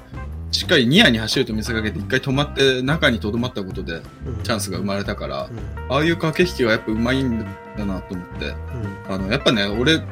[0.55, 4.43] しっかりニアに走ると見せかけて、一回止まって中にとどまったことで、うん。
[4.45, 5.93] チャンスが生まれたから、うん。
[5.93, 7.45] ああいう駆け引きはやっぱうまいん
[7.77, 9.15] だなと思って、うん。
[9.15, 10.05] あの、やっぱね、俺、武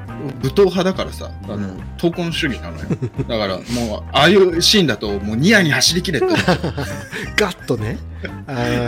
[0.49, 1.81] 闘派だからさ、あの、うん。
[1.97, 2.87] 闘魂主義なのよ。
[3.29, 6.27] だから、もう、ああいうシーンだと、もうニアに走りきれって。
[7.39, 7.99] ガッとね。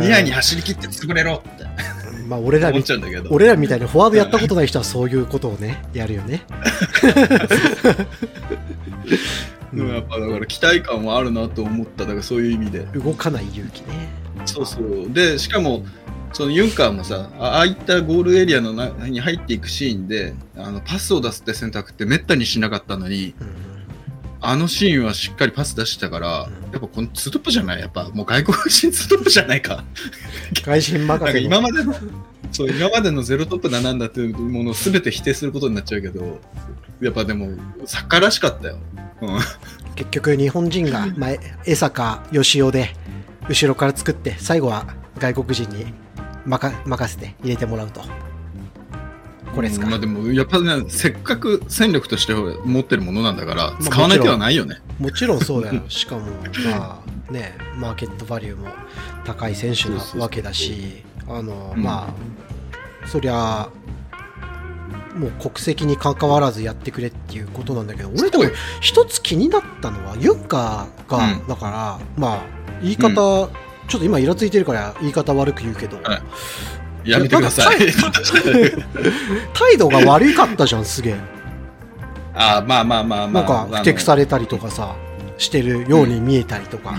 [0.03, 1.65] ニアに走り切って潰れろって。
[2.27, 3.31] まあ俺ら思っみちゃうんだけど。
[3.31, 6.43] 俺らみたいにフォワードやったことない人はそういうことをねやるよね、
[9.73, 12.05] でもやっぱだから期待感はあるなと思った。
[12.05, 12.81] だからそういう意味で。
[12.95, 14.09] 動かない勇気ね
[14.47, 15.13] そうそう。
[15.13, 15.85] で、しかも、
[16.33, 23.75] そのユンカーもさ、あああいったゴールエリアの中に入っていくシーンで、あのパスを出すって選択ってめったにしなかったのに、うん
[24.47, 26.29] あのシーンはしっかりパス出してたから、
[26.71, 27.81] やっぱこのツートップじゃない？
[27.81, 29.83] やっぱもう外国人ツートップじゃないか。
[30.63, 31.95] 外人なんか任せの今までの、
[32.53, 36.41] そう、今までのゼロトップだなんだっていうものを全て否定することになっちゃうけど、
[37.01, 37.49] やっぱでも、
[37.85, 38.79] サッカーらしかったよ。
[39.21, 39.39] うん。
[39.95, 41.31] 結局日本人が、まあ、
[41.67, 42.91] 江坂義雄で
[43.49, 44.87] 後ろから作って最後は
[45.19, 45.87] 外国人に
[46.45, 48.03] 任任せて入れてもらうと。
[49.55, 54.81] これですか、まあでも、やっぱね、せっかく戦力として持ってるものなんだから、あ使わない手はないよね。
[54.99, 55.41] もちろん。
[55.41, 55.83] そうだよ。
[55.89, 56.23] しかも
[56.73, 58.67] まあねマーケットバリューも
[59.25, 61.83] 高い選手なわけだしあのうん。
[61.83, 62.13] ま
[63.05, 63.69] あそりゃ
[65.15, 68.45] もう国籍に関わらずやってくれっていうことなんだけど俺でも
[68.81, 71.47] 一つ気になったのはユンカーが、うん。
[71.47, 72.43] だからまあ
[72.83, 73.49] 言い方、
[73.89, 76.21] ちょっと今イラついてるから言い方悪く言うけど、は
[77.05, 77.11] い。
[77.11, 77.79] やめてください。
[79.55, 81.17] 態度が悪かったじゃんすげえ。
[82.35, 83.67] あーまあまあまあまなんあ。
[83.69, 84.97] かふてくされれたりとかさ
[85.39, 86.95] してるように見えたりとか、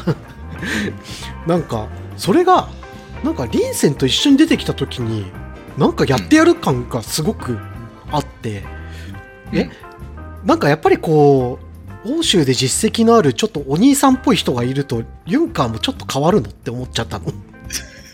[1.46, 2.70] なんかそれが
[3.24, 5.26] なんかリンセンと一緒に出てきた時に
[5.78, 7.58] なんかやってやる感がすごく
[8.16, 8.64] あって、
[9.54, 9.70] え？
[10.44, 11.60] なんかやっぱりこ
[12.06, 17.26] う欧州で実績のあるちょっとお兄さんっぽい人がいるとユンカーもちょっと変わるのって思っちゃったの。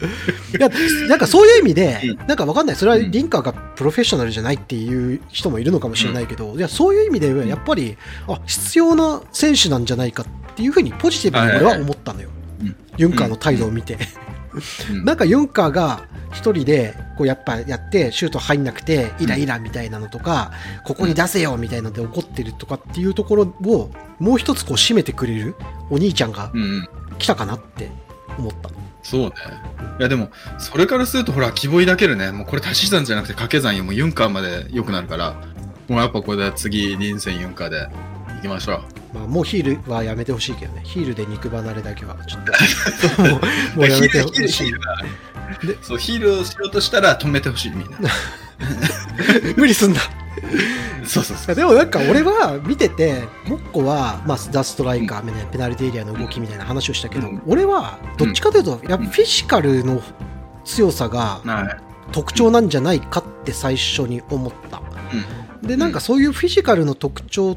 [0.58, 0.70] いや
[1.08, 2.76] なんかそういう意味で、うなんかわかんない。
[2.76, 12.30] それはリンカーがプロフェッショナルじゃないっていう人もいるのかもしれないけど、いやそういう意味ではやっぱりあ必要な選手なんじゃないかっていうふうにポジティブに俺は思ったのよ、
[12.62, 12.76] うん。
[12.98, 14.00] ユンカーの態度を見て。
[14.90, 20.52] うんなんかユンカーが一人でこうやっぱやってシュート入んなくてイライラみたいなのとか、
[20.86, 25.56] ここに出せよみたいなので怒ってるとかっていうところをもう一つこう締めてくれる
[25.90, 26.52] お兄ちゃんが。
[27.22, 27.92] 来たかなって
[28.38, 28.70] 思った。
[29.04, 29.32] そうね。
[30.00, 32.32] いやでも、それからすると、ほら、希望抱けるね。
[32.32, 33.84] もうこれ足し算じゃなくて掛け算よ。
[33.84, 35.36] もうユンカーまで良くなるから、
[35.88, 37.88] もうやっぱこれで次、リンセンユンカーで
[38.38, 39.01] 行きましょう。
[39.13, 40.82] まあ、もうヒールはやめてほしいけどね。
[40.86, 43.32] ヒールで肉離れだけはちょっともう
[43.80, 44.71] もうやめてほしいヒールヒー。
[44.71, 44.97] ルは
[45.82, 47.97] そう、ヒールをしようとしたら止めてほしい、みんな。
[49.58, 50.02] 無理すんだ。
[51.04, 51.56] そうそうそう。
[51.56, 60.02] でもなんか俺は見てて、モッコは、まあ、ザ・ストライカーみたいなペナルティエリアの動きみたいな話をしたけど、うん俺はどっちかというと、やっぱフィジカルの
[60.63, 61.78] 強さがはい。
[62.12, 64.82] 特徴なんじゃないかって最初に思った。
[65.62, 65.67] うん。
[65.67, 67.56] でなんかそういうフィジカルの特徴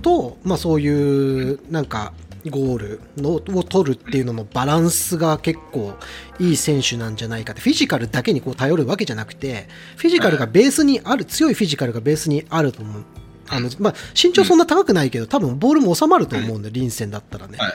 [0.00, 2.12] と、まあ、そういうなんか
[2.48, 5.94] ゴールのを取るっていうののバランスが結構
[6.38, 13.04] いい選手なんじゃないかってフィジカルだけにこう頼るわけじゃなくてフィジカルがベースにある強いフィジカルがベースにあると思う。
[13.52, 17.58] あのまあ、身長そんな高くないけど、多分ボールも収まると思うんで、臨戦だったらね。
[17.58, 17.72] はい。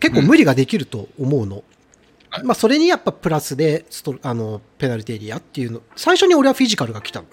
[0.00, 1.62] 結構無理ができると思うの。
[2.30, 7.26] はいまあ、それにやっぱプラスでストあのペナルティエリアっていうの最初に俺はフィジカルが来たの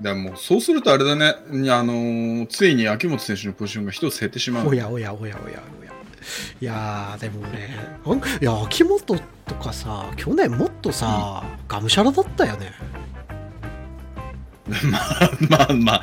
[0.00, 0.02] い。
[0.02, 1.34] でもうそうするとあれだね、
[1.70, 4.68] あのーついに秋元選手のポジションが一つ減ってしまう。
[4.68, 5.92] おやおやおやおやおや
[6.60, 7.76] いやーでもね
[8.40, 12.72] いや秋元とかさ去年もっとさ、がむしゃらだったよね
[14.90, 16.02] まあまあまあ、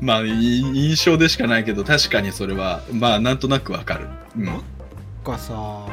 [0.00, 4.06] まあ、い印象でしかないけど、確かにそれは、まあ、なんとなくわかる。
[4.38, 4.44] うん。
[4.46, 4.62] なん
[5.22, 5.86] かさ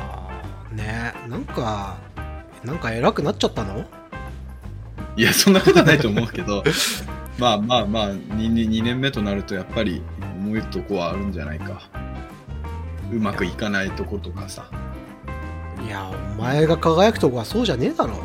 [0.71, 1.97] ねなんか
[2.63, 3.86] なんか偉くなっちゃったの？
[5.17, 6.63] いや、そんなことはないと思うけど、
[7.38, 10.02] まあまあまあ2、2年目となると、やっぱり、
[10.38, 11.82] 思うとこはあるんじゃないか。
[13.12, 14.69] うまくいかないとことかさ。
[15.86, 18.19] いやお前が輝くとこはそうじゃねえだろ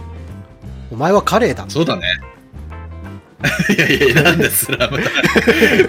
[0.91, 2.03] お前はカレーだそうだね。
[3.77, 5.11] いやいやいや、なんでスラムだ。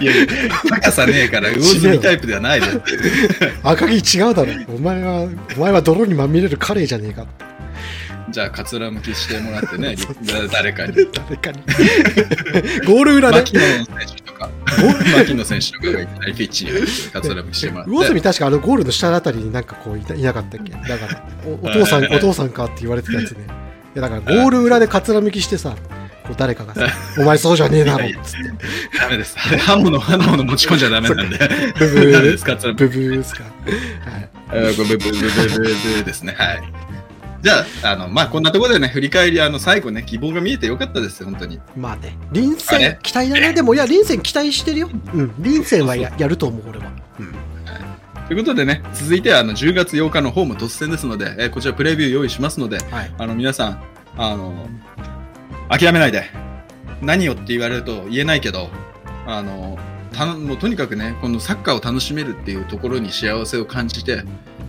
[0.00, 0.26] いやいや、
[0.68, 2.66] 高さねえから、魚住タイプではないで。
[3.62, 7.26] 赤木違うだろお前はお前は泥にまみれるカレーじゃねえか
[8.30, 9.96] じゃあ、かつらむきしてもらってね、
[10.50, 10.94] 誰かに。
[11.12, 11.58] 誰かに
[12.86, 13.38] ゴール裏で？
[13.40, 14.48] 牧野選手とか、
[15.18, 16.70] 牧野選手とかがいきなりピッチに
[17.12, 17.90] かつらむきしてもらって。
[17.90, 20.72] 魚住確かあのゴールの下あたりになんかこういたいなかったっけ？
[20.72, 23.44] だからお お父さんお父さんかって言われてたやつね
[23.94, 25.76] いやだからゴール裏でかつらむきしてさ
[26.24, 26.88] こう誰かがさ
[27.20, 29.36] 「お前そうじゃねえだろ」っつってダメです。
[29.38, 31.38] 刃物、刃物持ち込んじゃダメなんで。
[31.78, 32.54] ブブダメでーす、か。
[32.56, 33.48] ブブーですかは
[34.18, 35.18] いえーブブブブブ
[35.58, 36.34] ブブですね。
[36.38, 36.62] はい。
[37.44, 41.60] じゃあ、あの、まあ、こんなところでね、振り返り、あの、最後ね、希望が見えてよかったですよ、本当に。
[41.76, 42.98] まあね臨あ戦れ？
[43.02, 44.90] 期待だねでもいや臨戦期待してるよ。
[45.12, 46.90] うん臨戦はややると思う俺は。
[48.26, 53.14] ということでね、続いては、あの、10月8日のホーム突戦ですので、えーこちらプレビュー用意しますので、はい。
[53.18, 53.82] あの、皆さん、
[54.16, 54.66] あの、
[55.68, 56.24] 諦めないで。
[57.02, 58.70] 何よって言われると言えないけど、
[59.26, 59.78] あの、
[60.12, 64.22] たもうとにかくね、このサッカーを楽しめるっていうところに幸せを感じて、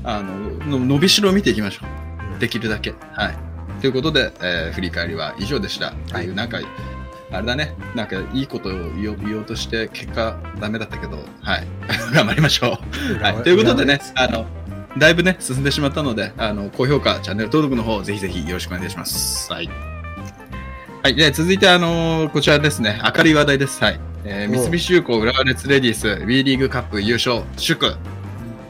[0.04, 2.15] あの、の伸びしろを見ていきましょう。
[2.40, 2.94] できるだけ。
[3.14, 3.38] はい。
[3.82, 5.94] ということで、えー振り返りは以上でした。
[6.12, 6.60] という、なんか、
[7.32, 8.72] あれだね、なんかいいことを
[9.02, 11.68] 言おうとして、結果ダメだったけど、はい。
[12.14, 12.80] 頑張りましょ
[13.20, 13.24] う。
[13.24, 13.44] はい。
[13.44, 14.46] ということでね、あの、
[14.98, 19.52] だいぶね、進んでしまったので、あの、高評価、チャンネル登録の方、ぜひぜひよろしくお願いします。
[19.52, 19.70] はい。
[21.04, 21.16] はい。
[21.16, 23.84] で、続いて、あのこちらですね、明るい話題です。
[23.84, 24.00] はい。
[24.24, 27.96] えー三菱重工浦和レッズレディース WE リーグカップ優勝、祝、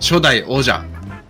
[0.01, 0.83] 初代王者、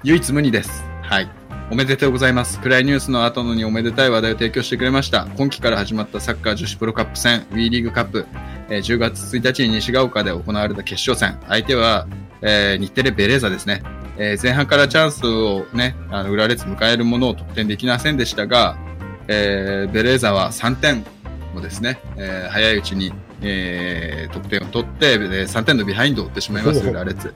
[0.03, 0.83] 唯一無二です。
[1.03, 1.29] はい。
[1.71, 2.59] おめでとうございます。
[2.61, 5.27] 暗いニュースの後のにおめでたい話題を提供してくれました。
[5.35, 8.27] 今季から始まったサッカー女子プロカップ戦 WE リーグカップ、
[8.69, 11.39] えー10月1日に西ヶ丘で行われた決勝戦。
[11.49, 12.07] 相手は、
[12.43, 13.81] えー日テレベレーザですね。
[14.17, 18.77] えー前半からチャンスをね、あの、裏列迎えるものを得点できませんでしたが、
[19.27, 21.03] えーベレーザは3点
[21.55, 27.33] をですね、えー早いうちに、えー得点を取って、えー3点のビハインドを打ってしまいます、裏列。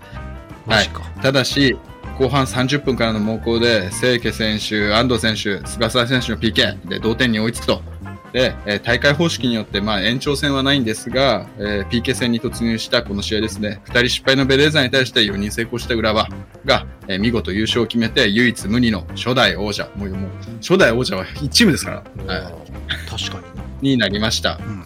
[0.68, 1.76] マジか、ただし、
[2.18, 7.82] 後半30分からの猛攻で、清家選手、安藤選手、菅沢選手の PK で同点に追いつくと。
[8.34, 16.28] で、えー大会方式によって、まあ、延長戦はないんですが、えー PK 戦に突入したこの試合ですね、2人失敗のベレーザに対して4人成功した浦和
[16.66, 20.30] が、えー見事優勝を決めて、唯一無二の初代王者、もうもう
[20.62, 22.54] 初代王者は1チームですから、はい。
[23.10, 23.42] 確か
[23.82, 24.60] にになりました。
[24.62, 24.86] うん。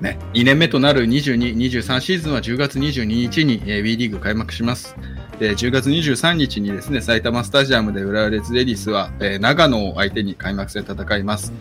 [0.00, 4.94] ね、2年目となる22、23シーズンは10月22日に、えー WE リーグ開幕します。
[5.38, 11.52] で、10月23日にですね、埼玉スタジアムで浦和レッズレディスは、えー長野を相手に開幕戦戦います。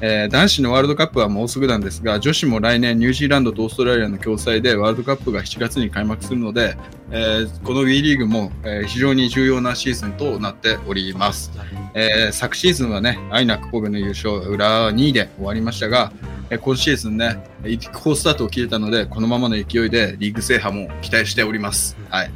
[0.00, 6.76] えー男子のワールドカップはもうすぐなんですが、女子も来年ニュージーランドとオーストラリアの共催でワールドカップが7月に開幕するので、
[7.10, 11.52] えーこの WE リーグも、えー非常に重要なシーズンとなっております。
[11.92, 16.10] えー昨シーズンはね、アイナック神戸の優勝、浦和2位で終わりましたが、
[16.48, 21.96] えー今シーズンね、一好スタートを切れたので、このままの勢いでリーグ制覇も期待しております。
[22.08, 22.30] はい。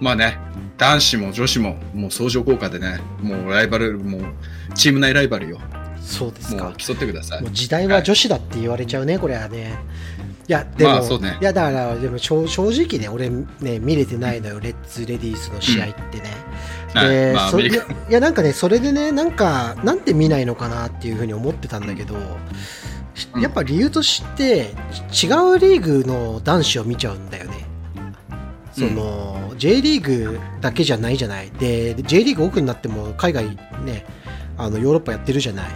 [0.00, 0.38] まあね、
[0.78, 4.22] 男子も女子も、もう相乗効果でね、もうライバル、もう
[4.74, 5.58] チーム内ライバルよ。
[6.00, 7.50] そうですかもう競ってくださいもう。
[7.52, 9.78] 時代は女子だって言われちゃうね、これはね。
[10.48, 13.28] いや、でも、まあねいや、だから、でも正正直ね、俺
[13.60, 16.24] ね、見れてないのよ、レッツ・レディースの試合ってね。
[16.94, 17.72] はいで、まあ、アそれい
[18.08, 22.22] や、なんかね、それでね、なんか、なんで見ないのかなっていうふうに思ってたんだけど、うん
[23.36, 24.74] やっぱ理由として、
[25.12, 27.59] 違うリーグの男子を見ちゃうんだよね。
[28.72, 31.50] その、J リーグだけじゃないじゃない。
[31.50, 33.46] で、J リーグ奥になっても海外
[33.84, 34.04] ね、
[34.56, 35.70] あのヨーロッパやってるじゃない。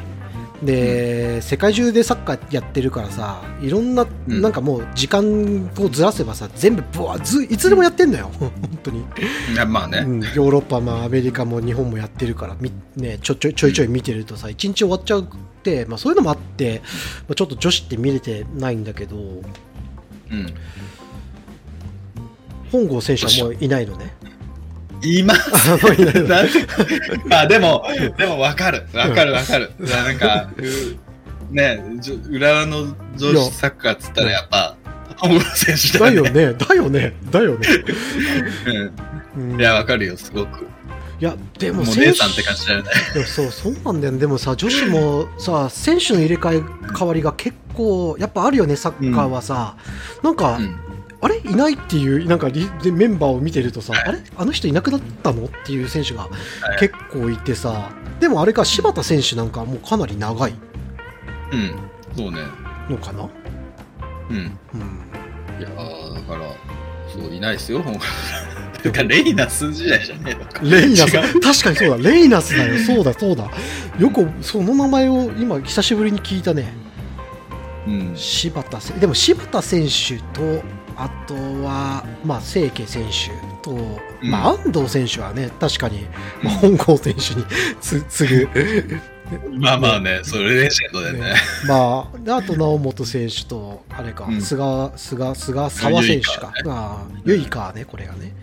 [0.63, 4.41] で、世界中でサッカーやってるからさいろんな、うん。
[4.41, 8.31] なんかもう時間をずらせばさ全部ブワーずいつでもやってんのよ。
[8.39, 8.51] 本
[8.83, 9.05] 当に、
[9.67, 15.27] まあね、うん、ヨーロッパもアメリカも日本もやってるからみ、ね、ちょちょちょいちょい見てるとさ一日終わっちゃうっ
[15.63, 16.83] て、まあ、そういうのもあって、
[17.29, 19.43] まあ、ちょっと女子って見れてないんだけど
[20.31, 20.47] うん、
[22.71, 24.15] 本郷選手はもういないのね。
[25.03, 25.71] います。
[27.31, 27.85] あでも、
[28.17, 28.87] でも分かる。
[28.93, 29.71] 分かる分かる。
[29.79, 31.83] なんか、うね、
[32.31, 34.77] 浦和の女子サッカーっつったらやっぱ、
[35.19, 36.47] 本郷選手だだよよね。
[36.47, 37.15] ねだよね。
[37.31, 37.69] だよね、
[39.37, 39.53] うん。
[39.53, 39.61] うん。
[39.61, 40.67] いや、分かるよ、すごく。
[41.21, 42.91] いやでも選手姉さんって感じだよね。
[43.25, 44.13] そうそうなんだよ。
[44.13, 49.77] ねでもさ女子もさ選手の入れ替え替わりが結構やっぱあるよねサッカーはさ、
[50.23, 50.84] なんか、うん
[51.25, 51.39] あれ？
[51.41, 54.19] いないっていうなんかリでメンバーを見てるとさ、あれ？
[54.37, 55.47] あの人いなくなったの？
[55.47, 56.29] っていう選手がは
[56.77, 56.79] い。
[56.79, 60.55] 結構いてさでもあれか柴田選手なんかもうかなり長い
[61.53, 61.75] うん。
[62.17, 62.39] そうね。
[62.89, 63.29] のかな、
[64.31, 64.37] うん。
[64.37, 64.45] うん、
[65.59, 66.55] いやーだから、
[67.13, 67.99] そう、いないですよ、本
[69.09, 70.61] レイナ数時代じゃねえのか。
[70.63, 71.13] レイナス？
[71.41, 72.11] 確かにそうだ。
[72.11, 72.79] レイナスだよ。
[72.79, 73.51] そうだそうだ。
[73.99, 76.75] よくその名前を今久しぶりに聞いたね。
[77.87, 78.13] うん。
[78.15, 80.63] 柴田選でも柴田選手と
[80.97, 83.31] あとは、まあ、清家選手
[83.63, 84.31] と、うん。
[84.31, 86.07] まあ、安藤選手はね確かに、
[86.43, 87.45] まあ、本郷選手に
[87.81, 88.49] つ 次ぐ、
[89.59, 91.21] まあまあね、それレジェンドだよね。
[91.21, 91.35] ね。
[91.67, 94.41] まあ、であと直本選手とあれか、うん。
[94.41, 96.53] 菅菅菅沢選手か。
[96.67, 98.35] ああユイカーねこれがね。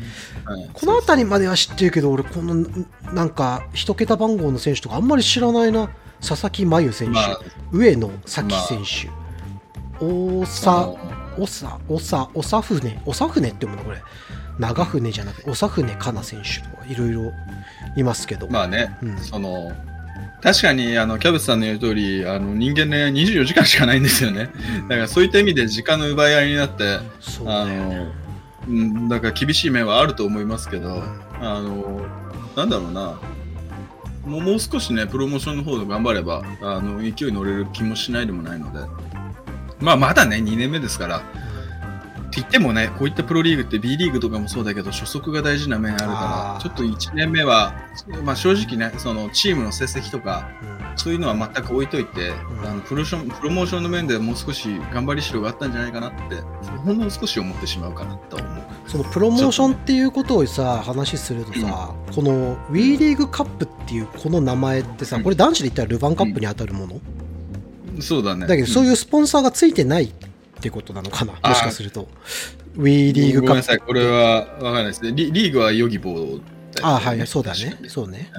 [0.48, 0.70] うん。
[0.70, 2.66] この辺りまでは知ってるけど俺この
[3.14, 5.90] なんか一桁番号の選手とかあんまり知らないな。
[6.22, 7.40] 佐々木真由選手、まあ、
[7.72, 9.10] 上野咲選手、
[10.06, 10.46] 大あ。
[10.46, 14.02] 佐のおさ、おさ、おさふね、おさふねって読むのこれ。
[14.60, 17.32] 長船じゃなくて、おさふねかな選手とかいろいろ
[17.96, 18.48] いますけど。
[18.50, 19.72] まあね、うんその、
[20.42, 24.50] 確かに、あの、キャベツさんの言う通り、あの、人間ね、24時間しかないんですよね。
[24.90, 27.78] だからそういった意味で時間の奪い合いになって、あそうね。
[27.78, 28.12] の、
[28.68, 31.04] うん、だから厳しい面はあると思いますけど、うん
[31.42, 32.02] あの、
[32.56, 33.20] なんだろうな、
[34.26, 38.80] もうもう少しね、プロモーションの方で頑張れば、あの、勢いに乗れる気もしないでもないので、
[39.82, 47.76] まあ、まだね、2年目ですから、って言ってもね、こういったプロリーグって B リーグとかもそうだけど、初速が大事な面あるから、ちょっと1年目は、
[48.24, 50.50] まあ正直ね、そのチームの成績とか、
[50.96, 52.68] そういうのは全く置いといて、うん。
[52.68, 56.36] あのプロションプロモーションの面でもう少し頑張りしろがあったんじゃないかなって、
[56.86, 58.64] ほんの少し思ってしまうかなと思う。
[58.88, 65.24] そのプロモーションっていうことをさ、話するとさ、この WE リーグカップっていうこの名前ってさ、うん。
[65.24, 67.02] これ男子で言ったらルヴァンカップに当たるもの、
[68.02, 68.48] そうだね。
[68.48, 70.12] だけどそういううスポンサーがついてないっ
[70.62, 72.08] てことなのかな、もしかすると。
[72.78, 73.42] WE リーグカップ。
[73.42, 75.12] ごめんなさい、これはわかんないですね。
[75.14, 76.42] リリーグはヨギボーね
[76.82, 78.32] あーはい、そうだねそうね。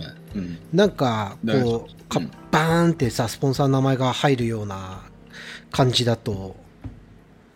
[0.73, 5.03] なんか、こう、かうんバーンってさ、スポンサーの名前が入るような
[5.71, 6.57] 感じだと、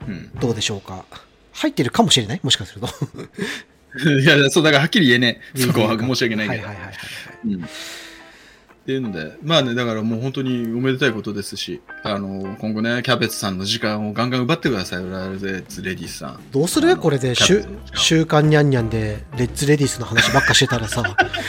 [0.06, 1.04] うんどうでしょうか？
[1.52, 2.40] 入ってるかもしれない？
[2.42, 2.88] もしかすると。
[4.20, 5.60] いや、そう、だからはっきり言えねえ。
[5.60, 6.66] そこは申し訳ないけど。
[6.66, 7.54] はいはいはいはい。
[7.54, 7.68] うん
[8.86, 16.40] っていうので、まあね、だからもう本当におめでたいことですし、あの、今後ね、キャベツさんの時間をガンガン奪ってください、浦和レッズレディースさん。
[16.52, 16.96] どうする？
[16.96, 17.64] これで、週
[17.94, 21.02] 週刊ニャンニャンで、レッツレディースの話ばっかしてたらさ、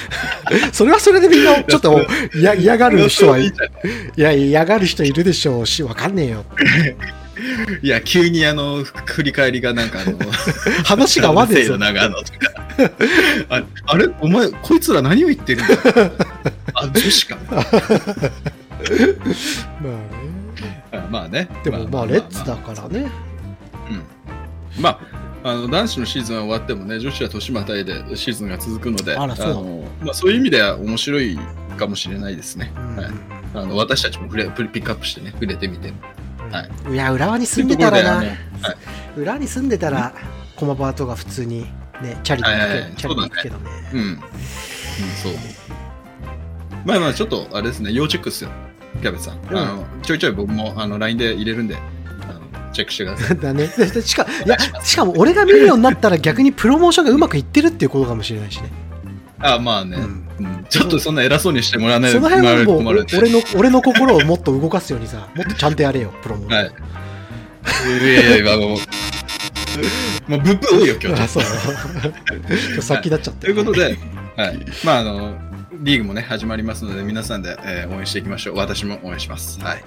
[0.74, 2.02] それはそれでみんな、ちょっと
[2.36, 3.52] や嫌がる人はいい
[4.16, 6.44] や、嫌がる人いるでしょうし、わかんねえよ。
[7.82, 10.18] いや、急にあの、振り返りがなんかあの、
[10.86, 11.78] 話が合わねえぞせいの。
[11.78, 12.40] 長野とか。
[13.50, 14.10] ああれ？
[14.22, 15.74] お前、こいつら何を言ってるんだ？
[16.74, 17.38] あ、女子か。
[17.50, 17.70] まあね。
[20.92, 21.48] あまあね。
[21.64, 23.10] でもまあ、レッツだからね。
[23.90, 24.82] うん。
[24.82, 25.00] ま
[25.44, 29.88] あ、あの男子のシーズンは終わってもね、女子は年またいでシーズンが続くので、あらそうの？
[30.02, 31.40] まあ、そういう意味では面白い
[31.78, 32.72] かもしれないですね。
[32.76, 33.08] うんはい、
[33.54, 35.94] あの私たちも触れピックアップしてね、触れてみて。
[36.52, 38.78] はいいや、浦和に住んでたらなというところであのはい。
[39.18, 40.14] 浦和に住んでたら、
[40.56, 41.62] 駒場とか普通に、
[42.02, 43.72] ね、チャリで行はいはいはいくチャリで行くけどね。
[43.94, 44.00] うん。
[44.00, 44.18] うん、
[45.22, 45.34] そう。
[46.86, 48.50] まあまあ、ちょっとあれですね、要チェックですよ、
[49.02, 49.40] キャベツさん。
[49.50, 51.78] うんあのちょいちょい僕もあの LINE で入れるんで、
[52.74, 53.38] チェックしてください。
[53.40, 53.68] だね。
[54.04, 58.72] しかいやしかも俺が見るようになったら逆にプロモーションがうまくいってるっていうことかもしれないしね。
[59.40, 60.27] あまあね、うんうん
[60.70, 66.48] ちょっとそんな偉そうにしてもらわないその辺はもう俺の俺の心をもっと動かすようにさ、 もっとちゃんとやれよ、プロモ。
[66.48, 66.72] はい。
[68.02, 68.80] いやいや、あの、もう、
[70.28, 71.22] ブッブ多いよ、今日。
[71.22, 71.44] あそう
[72.48, 73.98] 今日先立っちゃってということで、
[74.36, 74.60] はい。
[74.84, 75.36] まあ、あの、
[75.80, 78.56] リーグもね、始まりますので、皆さんで、えー応援していきましょう。
[78.56, 79.60] 私も応援します。
[79.60, 79.84] はい。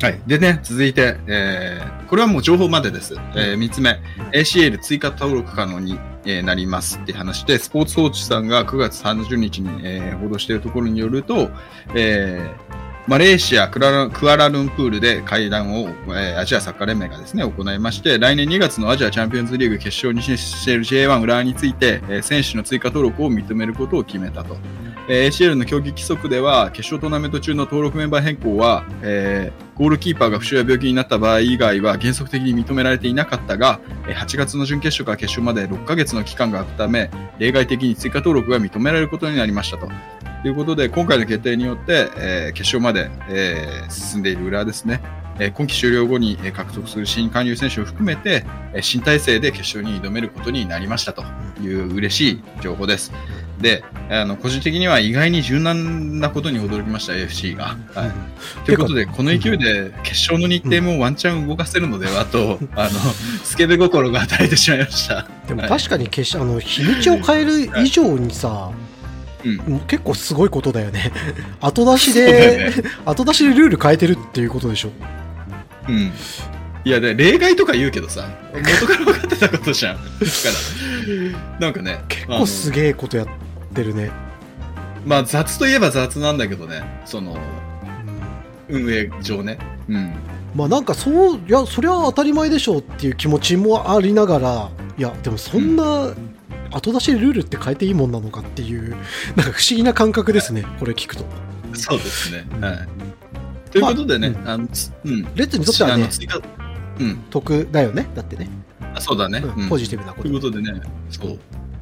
[0.00, 0.20] はい。
[0.26, 3.14] でね、続いて、えー、これはもう情報までです。
[3.34, 4.00] えー、3つ目、
[4.32, 11.50] ACL 追加登録可能に、えーなりますって話で、スポーツ報知さんが9月30日に、えー報道しているところによると、
[11.94, 24.58] えーマレーシアクラクアラルンプールで会談を、えーアジアサッカー連盟がですね、行いまして、来年2月のアジアチャンピオンズリーグ決勝に進出している J1 浦和について、えー選手の追加登録を認めることを決めたと。
[25.08, 39.88] えー ACL の競技規則では、決勝トーナメント中の登録メンバー変更は、えーゴールキーパーが負傷や病気になった場合以外は原則的に認められていなかったが、8月の準決勝から決勝まで6ヶ月の期間が空くため、例外的に追加登録が認められることになりましたと。
[40.42, 45.00] ということで、今回の決定によって、えー決勝まで、えー進んでいる浦和ですね。
[45.40, 51.24] えー今季終了後にえー獲得する新加入選手を含めて、えー新体制で決勝に挑めることになりましたと
[51.60, 53.12] いう嬉しい情報です。
[53.60, 57.76] で、あの個人的には意外に柔軟なことに驚きました、AFC が。
[57.92, 62.90] はい、ということで、この勢いで決勝の日程もワンチャン動かせるのではと、あの
[63.42, 65.14] スケベ心が与えてしまいました。
[65.16, 68.70] はいでも確かに決しあの日にちを変える以上にさ、
[69.48, 71.12] うんもう結構すごいことだよね
[71.60, 74.90] 後出しで、よね後出しでルール変えてるっていうことでしょ
[75.88, 76.12] うん。
[76.84, 79.96] いや、で、例外とか言うけどさ、元から分かってたことじゃん。
[79.96, 80.04] だか
[81.58, 83.26] ら、なんかね、結構すげえことやっ
[83.74, 84.10] てるね、
[85.04, 87.38] まあ雑といえば雑なんだけどね、その、うん
[88.70, 89.58] 運営上ね。
[89.88, 90.12] うん。
[90.54, 96.14] まあなんかそういやそれは当たり前でしょうっていう気持ちもありながらいやでもそんな
[96.70, 101.24] 後出しでルールって変えていいもんなのかっていうなんか不思議な感覚ですねこれ聞くと
[101.74, 102.46] そうですね。
[102.60, 102.88] はい。
[103.70, 105.22] ということでね、まあの、つうん。
[105.34, 106.08] レッツにとってはね
[107.00, 107.16] うん。
[107.30, 108.48] 得だよねだってね、
[108.94, 109.40] あそうだね。
[109.40, 111.38] うんうんポジティブなこということでね、そう。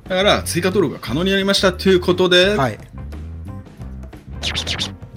[0.08, 2.78] だから、追加登録が可能になりましたということで、はい。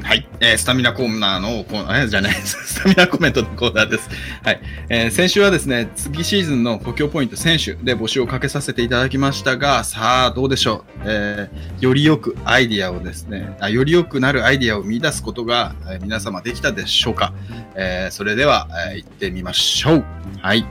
[0.10, 4.10] はいえースタミナコーナーのコーナー、じゃない、 スタミナコメントのコーナーです。
[4.44, 4.62] はい。
[4.90, 11.02] えー先週はですね、次シーズンの補強ポイント選手で募集をかけさせていただきましたが、さあ、どうでしょう。
[11.06, 17.32] えーよりよくアイディアをですねあ、より良くなるアイディアを見出すことが、えー皆様できたでしょうか。
[17.76, 20.06] えーそれでは、えー行ってみましょう。
[20.42, 20.66] はい。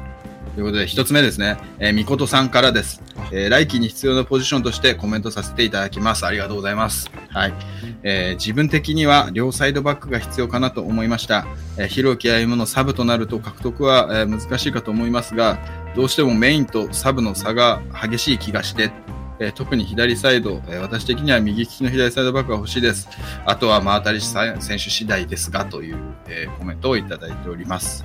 [0.55, 3.03] ということで、一つ目ですね、えー、みことさんからです。
[3.32, 6.24] えー来季に必要なポジションとしてコメントさせていただきます。
[6.26, 7.11] ありがとうございます。
[7.30, 7.55] はい。
[8.03, 11.46] えー自分的には両サイドバックが必要かなと思いました。
[11.76, 15.59] えー、ひろきあゆむのサブとなると獲得は、えー難しいかと思いますが、
[15.94, 18.90] どうしてもメインとサブの差が激しい気がして、
[19.40, 23.09] えー特に左サイド、えー私的には右利きの左サイドバックが欲しいです。
[23.44, 28.05] あとは真当たり選手次第ですが、という、えーコメントをいただいております。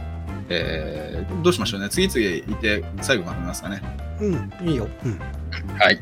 [0.50, 1.89] えーどうしましょうね。
[1.89, 3.82] 次々いて、最後まとめますかね。
[4.22, 5.20] うんいいよ、うん、
[5.78, 6.00] はい。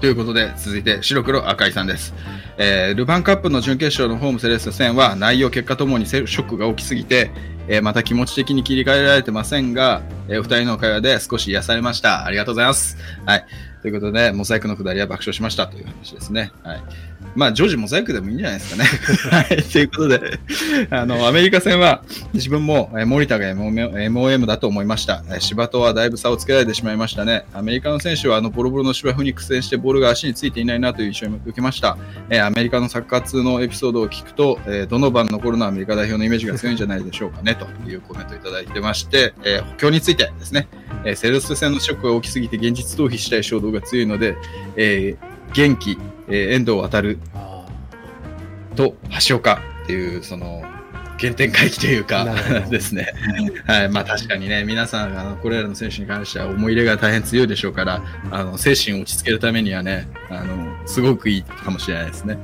[0.00, 2.14] ということで、続いて、白黒赤井さんです。
[2.58, 7.30] えールヴァンカップの準決勝のホームセレッソ戦は、内容、結果ともにショックが大きすぎて、
[7.68, 12.24] えーまた気持ち的に切り替えられてませんが、えーお二人の会話で少し癒されました。
[12.24, 12.96] ありがとうございます。
[13.26, 13.44] はい。
[13.82, 16.52] ということで、モザイクのくだりは爆笑しましたという話ですね。
[16.62, 16.82] はい。
[17.34, 18.88] まあ、常時モザイクでもいいんじゃないですかね。
[19.30, 19.62] はい。
[19.62, 20.38] ということで、
[20.90, 22.02] あの、アメリカ戦は、
[22.32, 25.22] 自分も、森田が MOM だと思いました。
[25.38, 27.44] 芝とはだいぶ差をつけられてしまいましたね。
[27.52, 31.96] アメリカの選手は、あの、ボロボロの芝生に苦戦してボールが足についていないなという印象を受けました。
[32.28, 40.68] えアメリカのサッカー通のエピソードを聞くと、えどの番の頃のアメリカ代表のイメージが強いんじゃないでしょうかね、というコメントをいただいてまして、え補強についてですね、
[41.04, 44.36] えセレッソ戦のショックが大きすぎて現実逃避したい衝動が強いので、
[44.76, 45.98] えー元気、
[46.28, 46.84] えー遠藤航
[47.34, 47.66] あ
[48.76, 48.94] と
[49.28, 50.62] 橋岡っていう、その、
[51.18, 52.24] 原点回帰というか
[52.70, 53.12] ですね。
[53.66, 53.88] はい。
[53.90, 62.38] まあ確かにね、皆さん、あの、これらの選手に関しては思い入れが大変強いでしょうから、あの、精神を落ち着けるためにはね、あの、すごくいいかもしれないですね。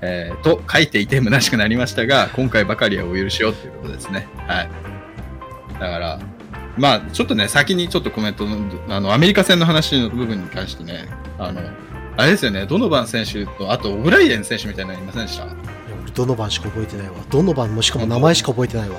[0.00, 4.26] えーと書いていて虚しくなりましたが、今回ばかりはお許しをということですね。
[4.46, 4.68] はい。
[5.78, 6.18] だから、
[6.78, 8.56] まあ、ちょっとね、先にちょっとコメントの、
[8.88, 11.06] あの、アメリカ戦の話の部分に関してね、
[11.38, 11.60] あの、
[12.16, 15.44] あれですよね、ドノバン選手と、あと、オブライエン選手みたいなのいませんでした？
[15.46, 17.14] 俺どの番しか覚えてないわ。
[17.30, 18.96] どの番もしかも名前しか覚えてないわ。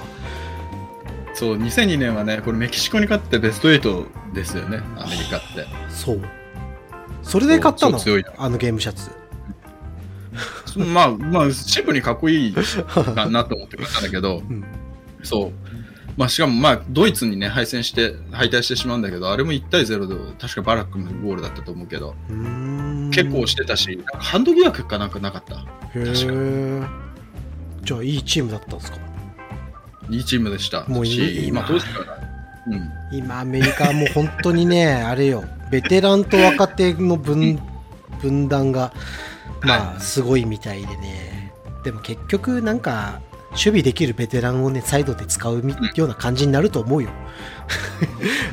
[1.36, 5.66] そう、2002年はね、これメキシコに勝ってベスト8ですよね、アメリカって。
[5.90, 6.22] そう。
[7.22, 7.98] それで買ったの？
[8.38, 9.12] あのゲームシャツ。
[10.80, 14.64] まあ、まあ、シンプルにかっこいいかなと思って買ったんだけど、うん。
[15.22, 15.52] そう。
[16.18, 22.16] まあ、しかも、まあ、ドイツにね、敗戦して、敗退してしまうんだけど、あれも1対0で、確かバラックのゴールだったと思うけど、
[23.12, 25.56] 結構してたし、ハンド疑惑かなんかなかった。
[25.56, 25.64] へ
[25.96, 26.14] え
[27.84, 28.98] じゃあいいチームだったんですか？
[30.10, 30.86] いいチームでした。
[30.88, 32.18] もういいし今まあ、当時から。
[32.68, 32.90] うん。
[33.18, 37.60] 今アメリカはもう本当にね あれよベテランと若手の分
[38.22, 38.94] 分断が
[39.64, 41.52] まあすごいみたいでね
[41.84, 43.20] でも結局なんか
[43.54, 47.10] 守備できるベテランをね、サイドで使うみような感じになると思うよ。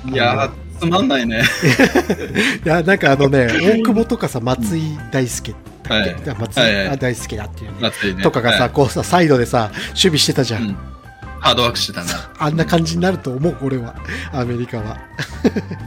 [0.07, 1.43] いやー、つまんないね。
[2.65, 7.91] いや、なんかあのね、 大久保とかさ、松井大輔だっけ、はい松井、はいはいあ大輔だっていうね。
[8.15, 8.23] ね。
[8.23, 10.63] とかがさ、はいこうさ、サイドでさ、守備してたじゃん。
[10.63, 10.77] うん
[11.41, 12.31] ハードワークしてたな。
[12.39, 13.95] あんな感じになると思う、俺は。
[14.31, 14.99] アメリカは。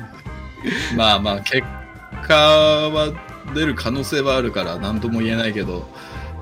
[0.97, 1.61] まあまあ、結
[2.27, 3.13] 果は
[3.53, 5.87] 出る可能性はあるから何とも言えないけど、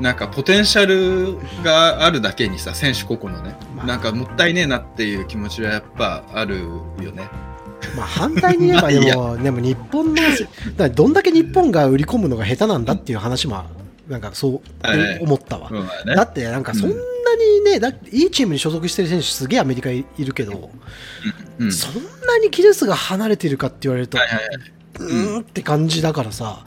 [0.01, 3.85] なんかポテンシャルがあるだけにさ、選手個々のね、まあ。
[3.85, 6.57] なんかもったいねえなっていう気持ちはやっぱある
[6.99, 7.29] よね。
[7.95, 10.21] まあ反対に言えば、でも、 でも日本の、
[10.75, 13.63] だどんだけ日本が売り込むのが下手なんだっていう話も、
[14.09, 14.61] なんかそう
[15.21, 15.69] 思ったわ。
[16.07, 20.71] だってなんかそんなにね、だいいチームに所属してる選手すげえアメリカいいるけど、
[21.59, 21.71] うん。
[21.71, 21.93] そん
[22.25, 24.47] なに技術が離れてるかって言われると、はいはいはい。
[24.99, 26.65] うーんって感じだからさ、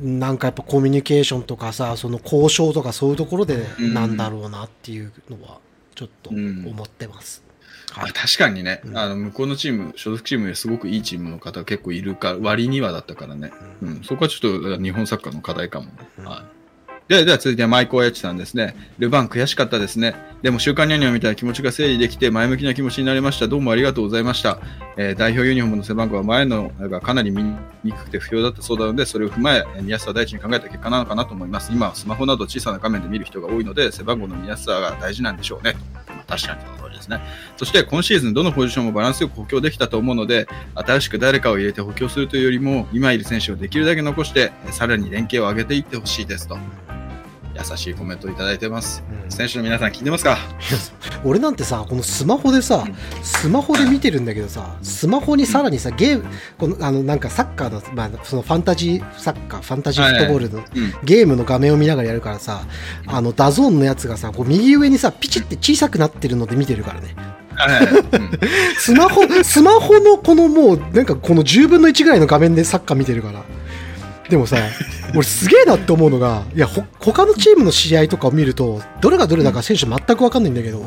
[0.00, 3.94] なんかやっぱコミュニケーションとかさ、その交渉とかそういうところでうん。
[3.94, 5.58] なんだろうなっていうのは、
[5.94, 6.66] ちょっとうん。
[6.66, 7.42] 思ってます。
[7.94, 8.12] あはい。
[8.12, 8.98] 確かにね、うん。
[8.98, 13.52] あの向こうのチーム、所属チームですごくいいチームの方結構いるか割にはだったからね、
[13.82, 15.86] うん、そこはちょっと日本サッカーの課題かも。
[15.86, 15.92] ね。
[16.18, 16.24] うん。
[16.24, 16.57] はい
[17.08, 18.76] ででは続いてはマイコーエッチさんですね。
[18.98, 20.14] ルヴァン悔しかったですね。
[20.42, 23.48] でも週刊ニャニャみたいな気持ちが整理できて前向きな気持ちになりました。
[23.48, 24.58] どうもありがとうございました。
[24.98, 27.42] えー代表ユニフォームの背番号は前のがかなり見
[27.82, 31.72] にくくて不評だったそうなので、それを踏まえ、えー見やすさ第一に考えた結果なのかなと思います。
[31.72, 35.76] 今はスマホなど小さな画面で見る人が多いので、背番号の見やすさが大事なんでしょうね。
[36.28, 37.20] 確かにその通りですね。
[37.56, 46.58] そして今シーズンどのポジションもバランスよく補強できたと思うので、新しく誰かを入れて補強するというよりも、今いる選手をできるだけ残して、さらに連携を上げていってほしいですと。
[47.58, 49.02] 優しいコメントをいただいてます。
[49.10, 50.38] うん選手の皆さん聞いてますか？
[51.24, 56.24] 俺なんてさ、このスマホでさうん、スマホで見てるんだけどさ、スマホにさらにさ、ゲーム、
[56.56, 60.64] このあのなんかサッカーの、まあ、そのファンタジーサッカー、ファンタジーフットボールのうん。
[61.04, 62.62] ゲームの画面を見ながらやるからさ、
[63.06, 67.14] あの DAZN のやつがさ、こう右上にさ、ピチって小さくなってるので見てるからね。
[68.78, 73.44] スマホ、スマホのこのもう、なんかこの10分の1ぐらいの画面でサッカー見てるから。
[74.28, 74.56] でもさ、
[75.14, 80.84] 俺すげえなって思うのが、いや、ほ、他のチームの試合とかを見ると、どれがどれだか選手全くわかんないんだけど、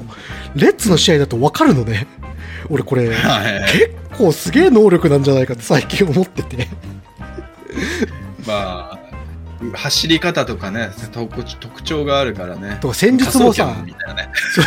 [0.56, 2.08] レッツの試合だとわかるのね。
[2.70, 3.10] 俺これ。
[3.10, 3.18] 結
[4.18, 6.68] 構すげえ能力なんじゃないかって最近思ってて。
[8.46, 9.00] まあ、
[9.74, 12.78] 走り方とかね、特特徴があるからね。
[12.82, 13.96] とか戦術もさね。
[14.56, 14.62] そ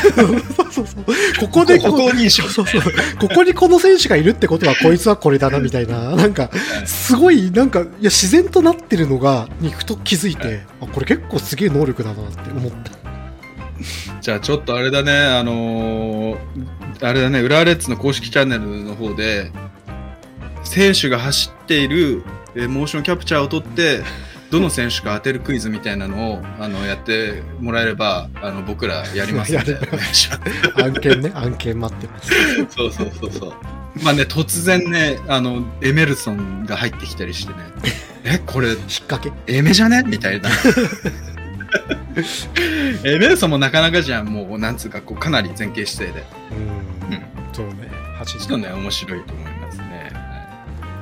[0.65, 1.05] うそうそう。
[1.41, 2.83] ここでこ歩行認証そうそう。
[3.19, 6.15] ここにこの選手がいるってことは、こいつはこれだな、みたいな。
[6.17, 6.51] なんか、
[6.85, 12.93] すごい、なんか、いや、自然となってるのが、にふと気づいて、あ、これ結構すげえ能力だなって思った。
[14.21, 16.37] じゃあちょっとあれだね、あのー
[17.03, 19.51] あれだね、浦和レッズの公式チャンネルの方で、
[20.63, 22.23] 選手が走っている
[22.55, 24.03] えーモーションキャプチャーを取って、
[24.55, 29.77] どの選手か当てるクイズみたいなのをあのやってもらえれば、あの僕らやりますので
[30.81, 32.31] 案件ね、 案件待ってます。
[32.71, 33.53] そうそうそうそう。
[34.05, 37.59] まあね、突然ね、あの、エメルソンが入ってきたりしてね、
[38.25, 38.79] え、これ、引っ
[39.09, 39.33] 掛け。
[39.53, 40.05] エメじゃね？
[40.07, 40.49] みたいな。
[43.05, 46.25] エメルソンもなかなかじゃん、もう、なんつうか、こう、かなり前傾姿勢で。
[46.53, 47.23] うんうん。
[47.53, 47.91] そうね。
[48.19, 49.54] 走っとね、面白いと思います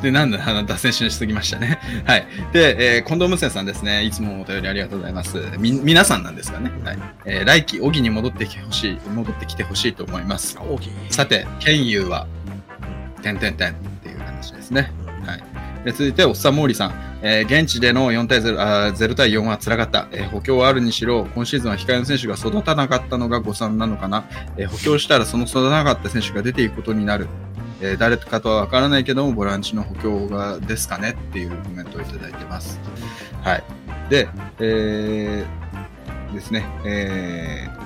[0.02, 1.78] で、なんで、あの、脱線しすぎましたね。
[2.04, 2.26] はい。
[2.52, 4.04] で、えー近藤無線さんですね。
[4.04, 5.38] いつもお便りありがとうございます。
[5.58, 6.70] み、皆さんなんですかね。
[6.84, 6.98] はい。
[7.24, 10.56] えー来季、小木に戻ってきてほしい、戻ってきてほしいと思います。
[11.10, 12.26] さて、ケンユーは、
[13.22, 14.90] てんてんてんっていう話ですね。
[15.24, 15.42] はい。
[15.84, 16.92] で続いて、おっさんモーリーさん。
[17.24, 20.08] えー現地での4対0、あー0対4は辛かった。
[20.12, 24.24] えー補強はあるにしろ、今シーズンは控えの選手が育たなかったのが誤算なのかな。
[24.56, 27.28] えー補強したらその育たなかった選手が出ていくことになる。
[27.82, 32.80] えー誰かとはわからないけども、ボランチの補強がですかねっていうコメントをいただいてます。
[33.42, 33.64] はい。
[34.08, 34.28] で、
[34.60, 37.82] えーですね、えー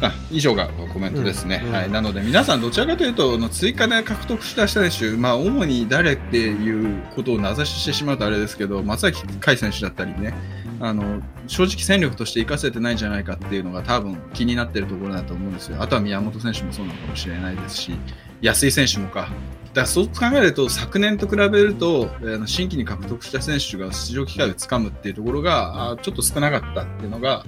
[0.00, 1.60] あ以上がコメントですね。
[1.62, 1.90] うんうんはい。
[1.90, 10.34] なので、皆さん、どちらかというと、あの追加で獲得した選手、まあ、主に誰っていうことを名指ししてしまうとあれですけど、松崎海選手だったりね、
[10.80, 15.78] あの、正直戦力として活かせてないんじゃないかっていうのが多分気になってるところだと思うんですよ。
[15.82, 17.98] あとは宮本選手もそうなのかもしれないですし、
[18.40, 19.28] 安井選手もか。
[19.74, 22.08] だそう考えると、昨年と比べると、
[22.46, 27.44] 新規に獲得した選手が出場機会をつかむっていうところが、ちょっと少なかったっていうのが、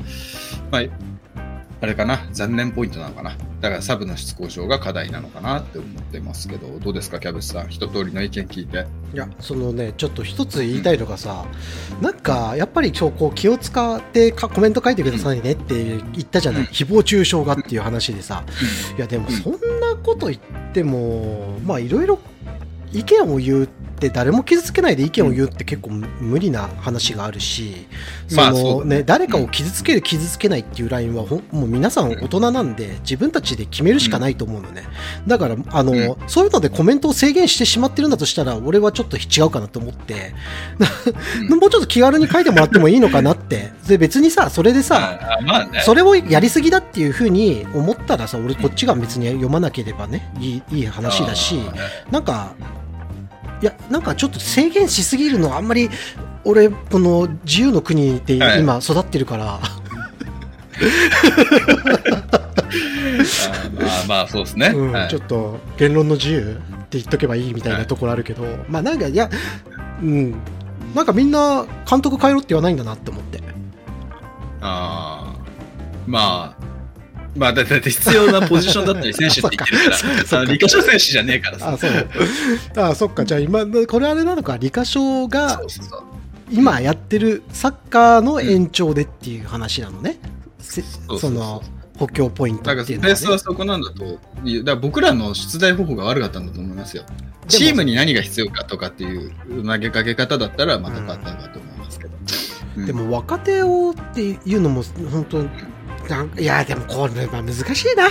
[0.71, 0.83] まあ、
[1.83, 3.37] あれかな、残念ポイントなのかな。
[3.61, 7.69] だからサブの質向上が課題なのかなって思ってますけど、どうですか、キャベツさん。
[7.69, 8.87] 一通りの意見聞いて。
[9.15, 11.47] いや、そのね、ちょっと一つ言いたいのがさ、
[12.03, 18.45] なんか、やっぱり今日こう気を使ってかコメント書いてくださいねって言ったじゃない、うん誹謗中傷がっていう話でさ、
[18.99, 19.59] いや、でもうんそんな
[20.03, 22.19] こと言っても、まあいろいろ
[22.93, 23.69] 意見を言うっ
[24.01, 27.87] て誰も傷つけないで意見を言うって結構無理な話があるし、
[28.35, 29.01] まあそのね。
[29.01, 34.85] ね、誰かを傷つける、傷つけないっていうラインはもう皆さん大人なんで自分たちで決めるしかないと思うのね。
[35.27, 36.17] だから、あの、うん。
[36.29, 40.35] そういうのでコメントを制限してしまってるんだとしたら、俺はちょっと違うかなと思って、
[41.51, 41.59] うん。
[41.61, 43.73] もうちょっと気軽に書いてもらってもいいのかなって。
[43.87, 45.81] で、別にさ、それでさ、あまあね。
[45.85, 51.61] それをやりすぎだっていうふうに思ったらさ、俺こっちが別に読まなければね、いいいい話だし、
[52.11, 52.55] なんか、
[53.63, 55.91] いや、なんかちょっと制限しすぎるのはあんまり、
[56.45, 58.61] 俺、この自由の国ではい。
[58.61, 59.61] 今育ってるから、あ
[63.79, 64.73] まあまあ、そうですね。
[64.75, 65.09] うんはい。
[65.09, 69.29] ちょっと言論の自由って言っとけばいいみたいなところあるけど、まあなんか、いや、
[70.03, 70.35] うん、
[70.95, 73.41] なんかみんな監督変えろって言わないんだなって思って。
[74.63, 75.41] あー
[76.07, 76.80] まあ、
[77.37, 79.99] まあ、だだって必要なポジションだったり、選手って言ってるか
[80.31, 81.73] から、 理科書選手じゃねえからさ。
[81.73, 82.09] あ、そう。
[82.77, 83.25] あ、そっか。
[83.25, 85.61] じゃあ今、これあれなのか、理科省が
[86.51, 90.19] 今やってるサッカーの延長でっていう話なのね。
[90.59, 90.83] せ
[91.19, 91.63] その
[91.99, 93.15] 補強ポイントだからっていうのは、ね。
[93.15, 94.21] ベースはそこなんだとだか
[94.65, 97.05] ら僕らの出題方法が悪かったんだと思いますよ。
[97.49, 99.33] チームに何が必要かとかっていう
[99.67, 102.11] 投げかけ方だったらまた変わったかと思いますけど。
[102.77, 105.45] うんでも若手をっていうのも本当
[106.09, 108.09] なんいやでもこれは難しいな。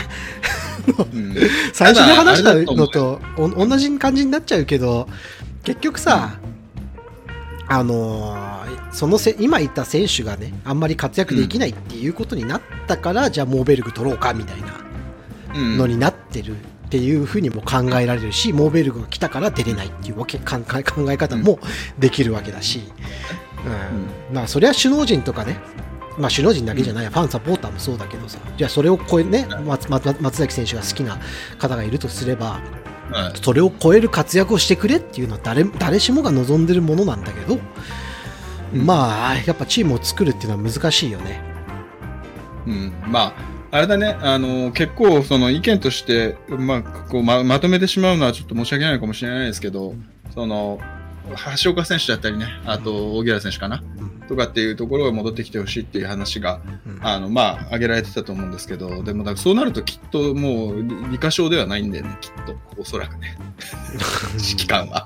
[0.98, 1.36] うん。
[1.74, 5.08] 最初に話したのとお同じ感じになっちゃうけど
[5.64, 6.40] 結局さ、
[7.68, 8.60] あのー
[8.92, 14.68] そのせ今言った選手がねあんまり活躍できないっていうことになったから、じゃあモーベルグ取ろうかみたいな
[15.56, 15.78] うん。
[15.78, 21.60] のになってるっていうふうにも考えられるし、モーベルグが来たから出れないっていうわけ考え考え方も
[22.00, 22.82] できるわけだし、
[24.32, 24.36] うん。
[24.36, 25.60] まあそれは首脳陣とかね、
[26.20, 31.18] まあ、首脳陣だけじゃない、ファンサポーターもそうだけどさ、じゃあそれを超えね、松松松崎選手が好きな
[31.58, 32.60] 方がいるとすれば、
[33.12, 33.40] はい。
[33.42, 37.60] それを超える活躍をしてくれっていうのは誰誰しもが望んでるものなんだけど、
[38.74, 38.86] うん。
[38.86, 41.42] まあやっぱチームを作るっていうのは難しいよね。
[42.68, 43.34] うん、ま
[43.72, 49.96] あ、あれだね、あの、結構、その意見として、まあ、こうま、まとめてしまうのはちょっと申し訳ないかもしれないですけど、
[50.34, 50.80] その、
[51.64, 54.10] 橋岡選手だったりね、あと、荻原選手かな、うん。
[54.28, 57.00] とかっていうところが戻ってきてほしいっていう話が、うん。
[57.02, 62.56] あの、まあ、挙げられてたと思うんですけど、でも、だからそうなるときっともう、理理科賞ではないんだよね、きっと。
[62.78, 63.38] おそらくね、
[64.34, 65.06] 指揮官は。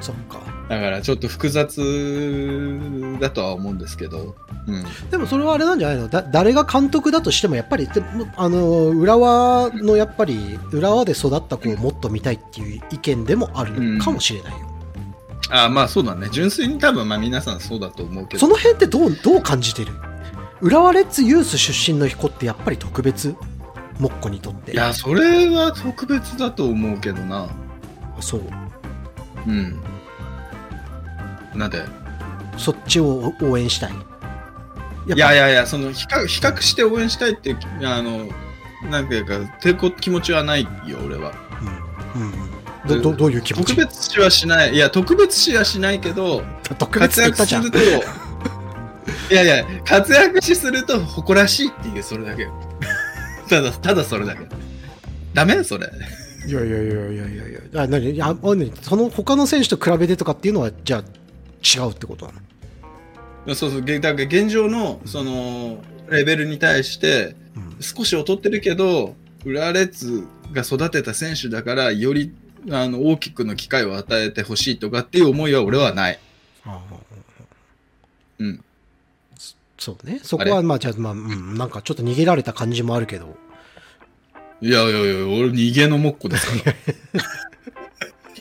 [0.00, 0.40] そっか。
[0.68, 4.34] だから、ちょっと複雑だとは思うんですけど、
[4.66, 4.84] うん。
[5.10, 6.08] でもそれはあれなんじゃないの？
[6.08, 7.86] だ誰が監督だとしてもやっぱり
[8.36, 14.73] あの浦和のやっぱり浦和で育った子をもっと見たいっていう意見でもあるのかもしれないよ、
[15.50, 16.28] あまあそうだね。
[16.30, 18.40] 純粋に多分まあ皆さんそうだと思うけど。
[18.40, 19.92] その辺ってどうどう感じてる？
[20.60, 23.36] 浦和レッズユース出身の子ってやっぱり特別？
[23.98, 27.48] モッコにとっていや、それは特別だと思うけどな。
[28.20, 28.42] そう
[29.46, 29.80] うん。
[31.54, 31.84] なんで？
[32.56, 33.92] そっちを応援したい？
[35.14, 38.26] いやいやいや、その比較、比較して応援したいっていう、あの、
[38.90, 40.70] なんていうか、てこ気持ちはないよ、
[41.04, 41.32] 俺は。
[42.16, 42.53] うんうんうん
[42.86, 43.74] どどどういう気持ち？
[43.74, 44.74] 特別視はしない。
[44.74, 46.42] いや、特別視はしないけど、
[46.78, 47.64] 特別活ったじゃん。
[47.64, 48.00] 躍する
[49.28, 52.52] と、 いやいや、活躍しすると誇らしいっていう、それだけよ。
[53.48, 54.46] ただ、ただそれだけ。
[55.32, 55.90] ダメそれ。
[56.46, 57.82] いやいやいやいやいやいや。
[57.82, 58.10] あ何？
[58.10, 58.72] いやあ何？
[58.82, 62.32] その他の選手と比べてとかっていうのはじゃあ違うってことな
[63.46, 63.54] の？
[63.54, 67.76] そうそう、げだから現状の、その、レベルに対して、うん。
[67.80, 69.14] 少し劣ってるけど、
[69.44, 72.32] 浦和レッズが育てた選手だから、より
[72.70, 76.18] あの大きくの機会を与えてほしいとかっていう思いは俺はない。
[78.38, 78.64] うん。
[79.78, 80.20] そうね。
[80.22, 83.36] そこは、まあ、じゃあ、まあ、うん、なんかちょっと逃げられた感じもあるけど。
[84.60, 86.74] いやいやいや、俺逃げのもっこですから。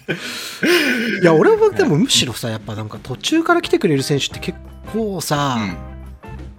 [1.21, 4.57] いや、俺はでもむしろさ、やっぱなんか途中から来てくれる選手って結
[4.93, 5.57] 構さ、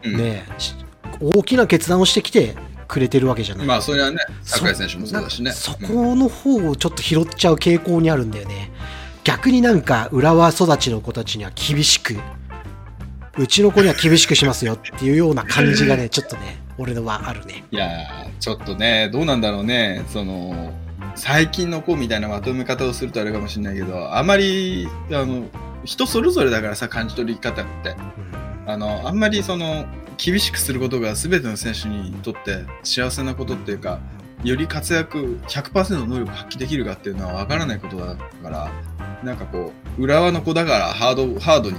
[0.05, 0.13] うん。
[0.13, 0.45] うん、ね
[1.21, 2.55] 大きな決断をしてきて
[2.87, 3.67] くれてるわけじゃない。
[3.67, 5.53] まあ、それはね、桜井選手もそうだしね。
[5.53, 8.71] そそこの方をちょっと拾っちゃう傾向にあるんだよね。
[9.25, 12.17] 逆になんか浦和育ちの子たちには厳しく、
[13.39, 17.65] うちの子には厳しくしますよっていうような感じがね、 ちょっとね、俺のはあるね。
[17.71, 20.73] いやーちょっとね、どうなんだろうね、その、
[21.17, 25.45] 最近の子みたいなまとめ方をするとあれかもしれないけど、あまり、あの、
[25.85, 27.91] 人それぞれだからさ、感じ取り方って。
[27.91, 28.35] うん
[28.67, 29.85] あの、あんまりその、
[30.17, 34.01] 厳しくすることが全ての選手にとって幸せなことっていうか、
[34.43, 38.71] より活躍、100%の能力を発揮できるかっていうのは分からないことだから、
[39.23, 41.79] なんかこう、浦和の子だからハード、ハードに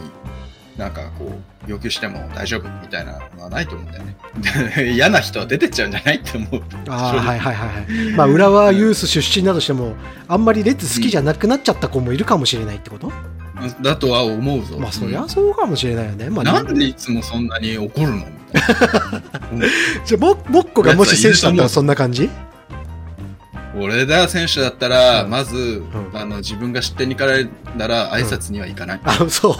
[0.77, 4.15] なんかこう、要求しても大丈夫みたいなのはないと思うんだよね。
[4.93, 6.63] 嫌な人は出てっちゃうんじゃないって思う。
[6.89, 8.11] ああ、はいはいはい。
[8.15, 9.95] まあ、浦和ユース出身だとしても、
[10.27, 13.11] あんまりレッズ好きじゃなくなっちゃった子もいるかもしれないってこと、
[13.81, 14.77] だとは思うぞ。
[14.79, 16.29] まあ、そりゃそうかもしれないよね。
[16.29, 18.15] まあ、なんでいつもそんなに怒るの？
[18.17, 18.61] みたい
[19.59, 19.67] な
[20.05, 22.29] じゃあ、ももっこがもし選手だったらそんな感じ？
[23.77, 25.83] 俺だ選手だったら、うんまず、ん
[26.13, 27.45] あの自分が失点に行かれ
[27.77, 29.01] たら挨拶には行かない。
[29.03, 29.53] あ、そう。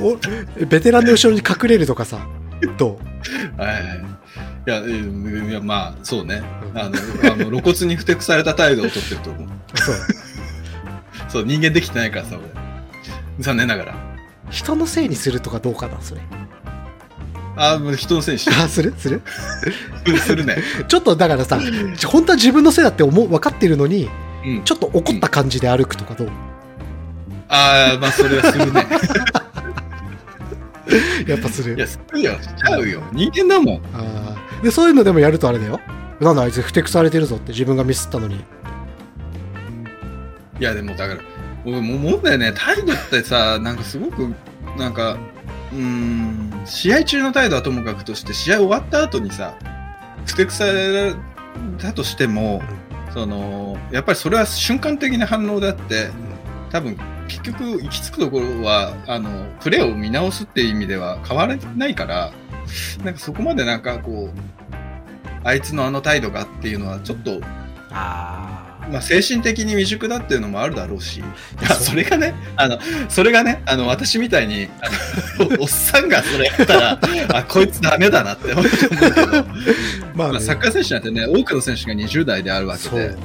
[0.00, 0.16] お
[0.64, 2.26] ベテランの後ろに隠れるとかさ、
[2.78, 2.98] ど
[3.58, 4.04] はい
[4.66, 6.42] いや、うんいやまあ、そうね。
[6.72, 6.96] うんあの、
[7.30, 9.48] あの露骨にふてくされた態度をとってると思う。
[9.74, 9.94] うそう。
[11.34, 12.48] そう、人間できてないからさ、俺。
[13.40, 13.96] 残念ながら。
[14.50, 16.20] 人のせいにするとかどうかな、それ。
[17.56, 18.94] あ、もう人のせいにしあ、する？
[18.96, 19.20] する？
[20.18, 20.58] するね。
[20.86, 21.58] ちょっとだからさ、
[22.06, 24.08] 本当は自分のせいだって思う分かってるのに、
[24.46, 24.64] うん。
[24.64, 26.28] ちょっと怒った感じで歩くとかどう？
[27.48, 28.86] ああ、まあ、それはするね。
[31.26, 31.74] やっぱする？
[31.74, 32.32] いや、するよ。
[32.40, 33.02] しちゃうよ。
[33.12, 33.80] 人間だもん。
[33.92, 35.80] あーでそういうのでもやるとあれだよ
[36.20, 38.42] なんだあいつふてくされてるぞって自分がミスったのに
[40.60, 41.20] いや、でもだから、
[41.64, 42.52] 俺も思うんだよね。
[42.52, 44.34] 態度ってさ、なんかすごく、
[44.78, 45.16] なんか、
[45.72, 49.54] うん、試合中の態度はともかくとして、試合終わった後にさ、
[50.26, 51.14] ふてくされ
[51.78, 52.62] たとしても、
[53.12, 56.10] その、やっぱりそれは瞬間的な反応であって、
[56.70, 56.96] 多分、
[57.28, 62.32] 結局行き着くところは、あの、プレーを見直すっていう意味では変わらないから、
[63.04, 64.74] なんかそこまでなんかこう、
[65.44, 67.38] あいつのあの態度がっていうのはちょっと
[67.90, 71.22] あまあ、精神的に未熟だっていうのもあるだろうし、い
[71.62, 72.78] やそれがね、あの、
[73.08, 74.68] それがね、あの、私みたいに、
[75.58, 77.00] おっさんがそれやったら、
[77.32, 79.44] あ、こいつダメだなって思うけど、まあ、
[80.14, 83.16] まあ、ね、サッカー選手なんてね、多くの選手が20代であるわけで、ね。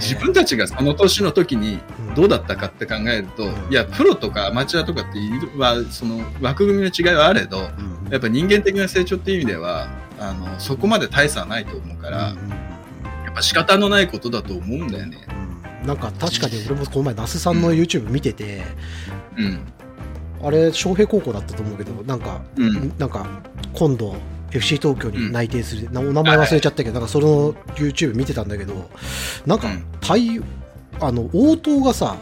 [0.00, 2.14] 自分たちがその年の時にうん。
[2.14, 3.50] どうだったかって考えると、うん。
[3.70, 5.18] いや、プロとかアマチュアとかって
[5.58, 8.10] は、その枠組みの違いはあれど、うん。
[8.10, 9.88] やっぱ人間的な成長っていう意味では、
[10.18, 12.63] あの、そこまで大差はないと思うから、やうん
[13.34, 15.18] ぱ仕方のないことだと思うんだよね。
[15.82, 15.86] うん。
[15.86, 18.62] なんか確かに俺もこの前那須さんの YouTube 見てて、
[19.36, 19.60] うん。
[20.42, 22.92] あれ昌平高校だったと思うけどなんか、うん。
[22.98, 23.26] なんか
[23.74, 24.16] 今度
[24.52, 28.90] FC 東京に内定する、なお名前忘れちゃったけど、なんかそれの YouTube 見てたんだけど
[29.46, 29.84] なんかうん。
[30.00, 30.40] 対
[31.00, 32.16] あの応答がさ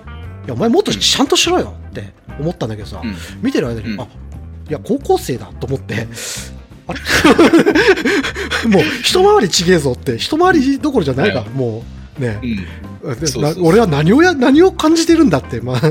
[0.46, 3.14] いやお前もっとちゃんとしろよって思ったんだけどさ、うん。
[3.42, 4.00] 見てる間に、うん。
[4.00, 4.04] あ
[4.68, 6.06] いや高校生だと思って
[8.68, 11.84] もう一回りちげえぞって一回りどころじゃないかも
[12.18, 12.40] うね。
[13.61, 15.80] 俺は何をや何を感じてるんだって、まあ、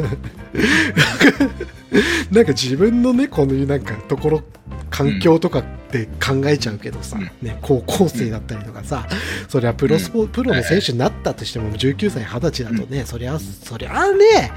[2.32, 4.44] なんか自分のねこのなんかところ
[4.90, 7.32] 環境とかって考えちゃうけどさ、うん。
[7.48, 9.08] ね、高校生だったりとかさ、
[9.48, 14.52] そりゃプロスポ、プロの選手になったとしても19歳20歳だとね、そりゃそりゃね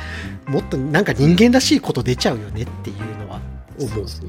[0.47, 3.41] もっとなんか人間らしいこと出ちゃうよねっていうのは
[3.79, 4.09] 思うね。
[4.09, 4.29] そう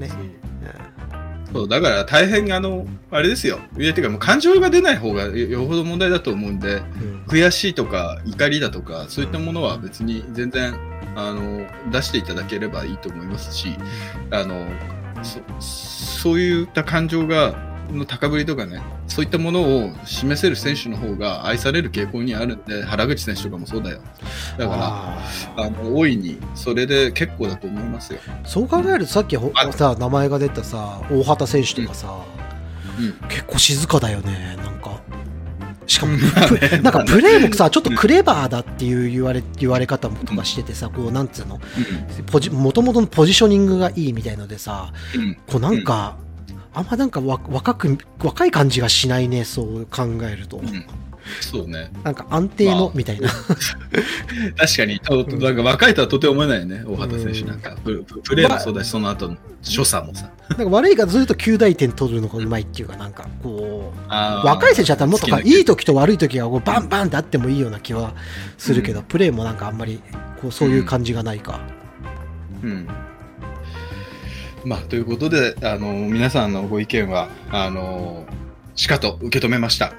[1.67, 3.59] だから大変あのあれですよ。
[3.77, 7.23] いやてかもう感情が出ない方がよよほど問題だと思うんでうん。
[7.27, 10.75] 悔しいとか怒りだとかそういったものは別に全然
[11.15, 13.75] あの出していただければいいと思いますし
[14.31, 14.67] あの
[15.23, 23.99] そそういった感情がの高ぶりとかねそういったものを示せる選手の方が愛される傾向にあるんで原口選手とかもそうだよ。
[24.57, 25.19] だからあ
[25.57, 29.37] あの大いにそれで結構だと思いますよ、ーそう考えるとさっき
[29.71, 32.23] さ名前が出たさ大畑選手とかさ、
[32.99, 35.01] うん、結構静かだよねなんか。
[35.87, 36.17] しかも、
[36.81, 41.59] なんかプレーもさちょっとクレバーだっていう言われ言われ方もとかしててさこうなんつうの
[42.25, 45.21] ポジ元々のポジショニングがいいみたいのでさうん。
[45.21, 46.17] うんこうなんか、
[46.75, 50.85] あんまなんかわ若く若い感じがしないねそう考えると、うん。
[51.41, 51.91] そうね。
[52.03, 52.91] なんか安定の、まあ。
[52.93, 53.29] みたいな。
[54.57, 57.75] 確かに、となんか若いとはとても思えないよね、大畑選手なんか。
[57.83, 60.29] プププレーもそうだし、その後の所作もさ。
[60.49, 68.13] なんか悪いからずっと9大点取るのがうまいっていうかなんかこう若い選手だったらもっとかいい時と悪い時がこうバンバンってあってもいいような気は
[68.59, 70.01] するけど、プレーもなんかあんまり
[70.39, 71.59] こうそういう感じがないか、
[72.63, 72.87] うん。
[74.67, 78.25] まあ、ということで、あの、皆さんのご意見は、あの、
[78.75, 79.93] しかと受け止めました。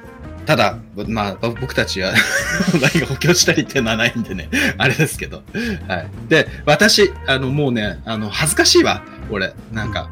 [0.45, 2.12] ただ、まあ、僕たちは
[2.75, 4.49] 何か補強したりっていうのはないんでね、
[4.79, 5.43] あれですけど。
[5.89, 6.09] はい。
[6.29, 9.55] で、私、あの、もうね、あの、恥ずかしいわ、俺。
[9.73, 10.09] なんか、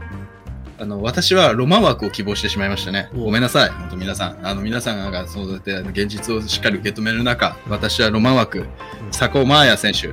[0.78, 3.08] あの、私はロマン枠を希望してしまいましたね。
[3.14, 4.38] おごめんなさい、本当皆さん。
[4.42, 8.64] あの、皆さんがそうやって現実をしっかり受け止める中、私はロマン枠、
[9.12, 10.10] サコ・マーヤ選手、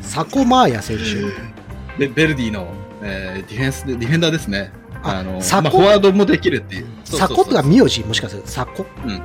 [0.00, 1.62] サコマーヤ選手
[1.98, 2.72] ベベルディの、
[3.02, 4.72] えーディフェンスで、ディフェンダーですね。
[5.02, 6.86] ああの、まあ、フォワードもできるっていう。
[7.04, 8.86] サコとか名字もしかするサコ？
[9.04, 9.20] うん、うん。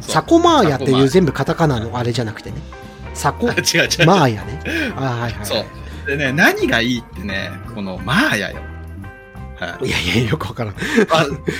[0.00, 2.56] サコマーヤっていう全部カタカナのあれじゃなくてね
[3.14, 3.48] サコ？
[3.48, 4.06] 違う違う。
[4.06, 4.60] マーヤね
[4.96, 5.64] あはいはいそう。
[6.06, 8.56] でね、何がいいってね、このマーヤよ。
[9.56, 10.74] はいいやいや、よくわからん。
[10.74, 10.80] わ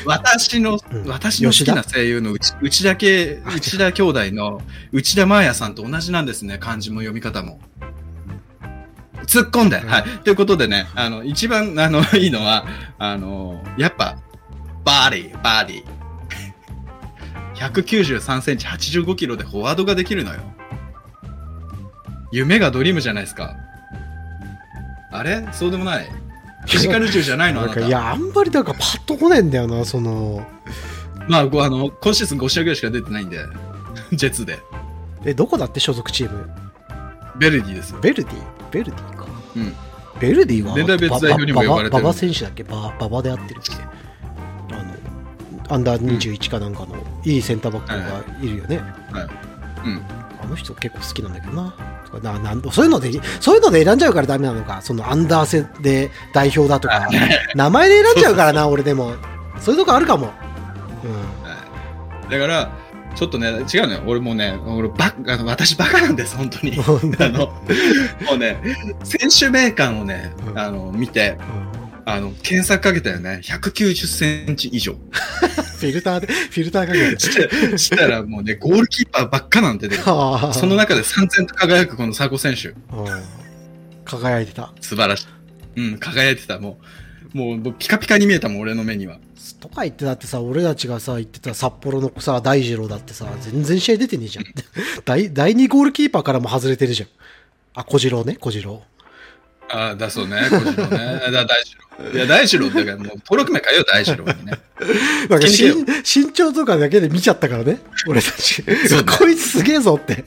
[0.07, 4.63] 私の、うん私の好きな声優の内内田家、内田姉弟の
[4.93, 7.61] 内田真礼さんと同じなんですね、漢字も読み方も。
[9.27, 10.03] 突っ込んで、うんはい。
[10.25, 12.65] ということでね、あの、一番、あの、 いいのは、
[12.99, 14.17] あの、やっぱ、
[14.85, 16.01] バーリー、バーリー。
[17.57, 20.41] 193センチ、85キロでフォワードができるのよ。
[22.33, 23.55] 夢がドリームじゃないですか。
[25.13, 25.47] あれ？
[25.53, 26.09] そうでもない
[26.63, 27.67] フィジカル銃じゃないの？
[27.67, 30.47] いや、あんまりなんかパッと来ねえんだよな、その、
[31.29, 33.45] まあ、ごあの、今シーズン5試合ぐらいしか出てないんで、
[34.13, 34.59] ジェッツで。
[35.25, 36.49] え、どこだって所属チーム？
[37.39, 38.01] ベルディですよ。
[38.01, 38.35] ベルディ？
[38.71, 39.27] ベルディか。
[39.57, 39.75] うん。
[40.21, 42.63] ベルディは年代別代表にも呼ばれてるババババ選手だっけ？
[42.65, 43.73] バババで合ってるっけ？
[44.75, 48.79] あの、アンダー21かなんかのいいセンターバックがいるよね。
[49.13, 49.29] はい。
[49.87, 50.03] うん。
[50.43, 51.75] あの人結構好きなんだけどな。
[52.23, 54.81] ななんそういうので、そういうので選んじゃうからダメなのか。
[54.83, 57.09] そのアンダー戦で代表だとか。
[57.55, 59.13] 名前で選んじゃうからな、俺でも。
[59.61, 60.31] そういうとこあるかも。
[62.29, 62.71] だから、
[63.21, 64.03] ちょっとね、違うのよ。
[64.07, 66.79] 俺もうね、俺バカ、あの私バカなんです、本当に。
[66.79, 67.23] うん。
[67.23, 68.59] あの、もうね、
[69.05, 71.37] 選手名鑑をねう、んあの、見て、
[72.07, 73.43] あの、検索かけたよね。
[73.45, 74.95] 190センチ以上。
[75.13, 77.21] フィルターで、フィルターかけて。
[77.21, 80.17] してしたらもうね、ゴールキーパーばっかなんて出てくる。
[80.17, 82.69] はあその中で三千と輝くこの佐古選手。
[82.69, 82.77] うん
[84.07, 84.73] 輝いてた。
[84.81, 85.27] 素晴らしい。
[85.77, 86.59] うん、輝いてた。
[86.59, 86.85] もう、
[87.33, 89.19] もうピカピカに見えたもん、俺の目には。
[89.61, 94.45] とか言ってだってさ、俺たちがさ、言ってた札幌のさ、大二郎だってさ、全然試合出てねえじゃん。
[95.05, 97.09] 第、第2ゴールキーパーからも外れてるじゃん。
[97.75, 98.83] あ、小次郎ね、小次郎。
[99.69, 100.99] ああ、だそうね、小次郎ね。
[101.31, 102.13] だ大二郎。
[102.13, 104.53] いや、大二郎だからもう登録名変えよう、大二郎にね。
[105.29, 108.63] なんか気に身身長とかだけで見ちゃったからね、俺たち。
[109.19, 110.25] こいつすげえぞって。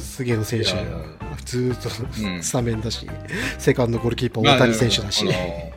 [0.00, 0.66] もう、すげえの選手
[1.44, 1.88] ずーっと
[2.22, 3.06] うんスタメンだし、
[3.58, 5.24] セカンドゴールキーパー大谷選手だし。
[5.24, 5.72] まあね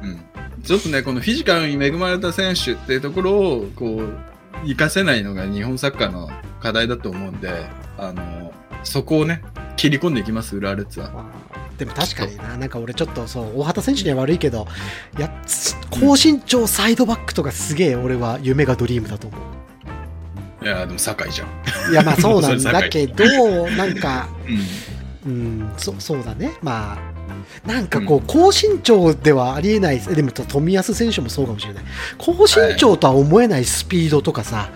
[0.00, 0.62] このうん。
[0.62, 4.12] ちょっとね、このフィジカルに恵まれた選手っていうところを、こう、
[4.62, 7.50] 活かせないのが日本サッカーの課題だと思うんで、
[7.98, 8.52] あの、
[8.84, 9.42] そこをね、
[9.76, 11.10] 切り込んでいきます、浦和レッズは。
[11.12, 14.68] まあでも確かにな、なんか俺ちょっとそう、大畑選手には悪いけど、
[15.18, 15.32] いや、
[15.90, 19.40] 高身長サイドバックとかすげえ俺は夢がドリームだと思う。
[20.62, 21.44] いや、でも酒井じゃ
[21.88, 21.92] ん。
[21.92, 24.28] いや、まあそうなんだ けど、なんか、
[25.24, 25.32] うん。
[25.32, 26.52] うん、そそうだね。
[26.62, 31.84] まあ、なんかこう、高身長ではありえない、でも富安選手もそうかもしれない。
[32.18, 34.70] 高身長とは思えないスピードとかさ、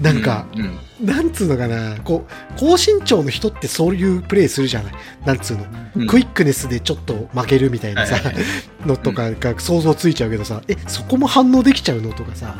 [0.00, 4.92] なんか、うん、うんなんつうのかな、こう、高身長の人ってそういうプレーするじゃない。
[5.24, 5.64] なんつうの。
[5.96, 8.44] うんクイックネスでちょっと負けるみたいなさ、はいはいはい
[8.86, 12.56] のとかが想像ついちゃうけどさ、え、そこも反応できちゃうのとかさ。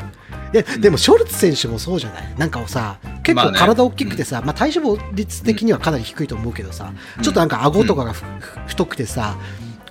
[0.53, 2.35] いや、でもショルツ選手もそうじゃない？
[2.37, 3.51] なんかさ、結まあね。
[3.53, 6.91] 構体大きくてさ、まあ体脂肪率的にはかなり低いと思うけどさ、
[7.21, 9.37] ちょっとなんか顎とかがふ、ふ太くてさ、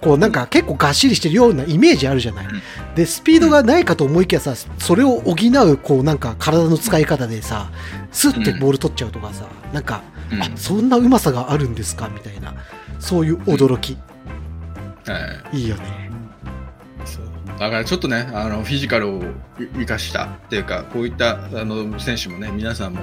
[0.01, 2.47] こうなんか結構がっしりしてるようなイメージあるじゃない？
[2.95, 7.71] で、スピードがないかと思いきやさ、それを補う、こうなんか体の使い方でさ、
[8.13, 10.03] スッてボール取っちゃうとかさ、なんか、
[10.33, 10.43] うん。
[10.43, 12.09] あ、そんなうまさがあるんですか？
[12.09, 12.55] みたいな、
[12.99, 13.97] そういう驚き。
[15.07, 15.59] はい。
[15.61, 16.11] いいよね。
[17.61, 19.23] だからちょっとね、あのフィジカルを
[19.75, 23.03] 生かしたっていうか、こういったあの選手もね、皆さんも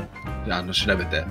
[0.49, 1.23] あの調べて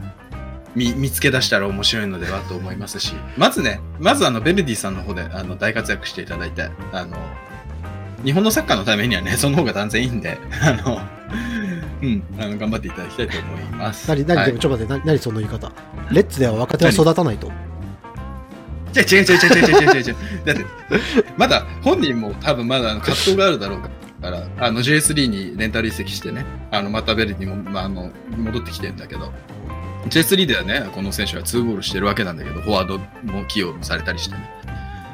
[0.77, 7.17] 見見つけ出したら面白いのではと思いますし、まずね、まずあのベルディさんの方であの大活躍していただいて、あの
[8.25, 11.01] 日本のサッカーのためにはね、その方が断然いいんで、あの、
[12.03, 14.09] うん、あの頑張っていただきたいと思います。
[14.09, 15.73] 何、何、はいでもちょっと待って、な何その言い方？
[16.13, 17.51] レッツでは若手は育たないと。
[19.03, 20.17] 違う違う違う違う違う違う。
[20.45, 20.65] だって、
[21.37, 23.91] まだ本人も多分まだ葛藤があるだろうか
[24.31, 29.33] ら、あの J3 にレンタル移籍してね、あのまたベルディも、まあ、あの戻ってきてんだけど、
[30.09, 32.99] J3 ではね、この選手は2ゴールしてるわけなんだけど、フォワード
[33.33, 34.51] も起用されたりしてね。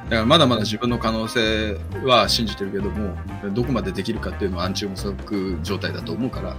[0.05, 3.17] だからまだまだ自分の可能性は信じてるけども、
[3.53, 6.55] どこまでできるかっていうのは暗中模索状態だと思うから、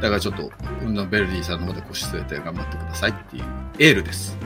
[0.00, 0.52] だからちょっと、
[1.10, 3.44] ベルディさんの方で腰据えて頑張ってくださいっていう
[3.80, 4.38] エールです。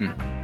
[0.00, 0.37] うん。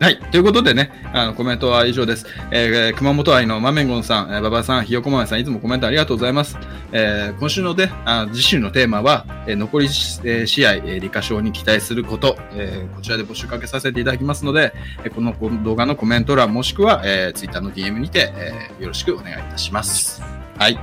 [0.00, 0.16] はい。
[0.18, 2.24] ということでね、あの、コメントは以上です。
[2.50, 6.56] えー熊本愛のマメンゴンさん、えー、馬場さん、ひよこまめさん、いつもコメントありがとうございます。
[6.90, 14.72] えー今週ので、あ次週のテーマは、えー残り、えー試合、えー、理科賞に期待すること、えーこちらで募集かけさせていただきますので、
[15.04, 20.22] えーこの動画のコメント欄もしくは、えー、Twitter の DM にて、えーよろしくお願いいたします。
[20.56, 20.80] はい。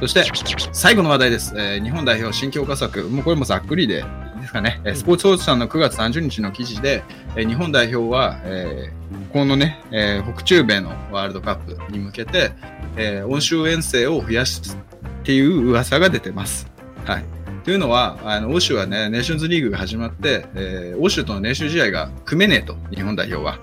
[0.00, 0.24] そして、
[0.72, 1.52] 最後の話題です。
[1.54, 3.02] えー日本代表新強化策。
[3.10, 4.06] もうこれもざっくりで、
[4.42, 4.80] ですかね。
[4.84, 7.02] えースポーツ報知さんの9月30日の記事で、
[7.36, 12.52] えー日本代表は、えーこのね、えー北中米のワールドカップに向けて、
[12.96, 16.70] えー欧州遠征を増やすっていう噂が出てます。
[17.06, 17.24] はい。
[17.64, 23.58] というのは、あの欧州はね、ネーションズリーグが始まって、えー欧州との練習試合が組めねえと、日本代表は。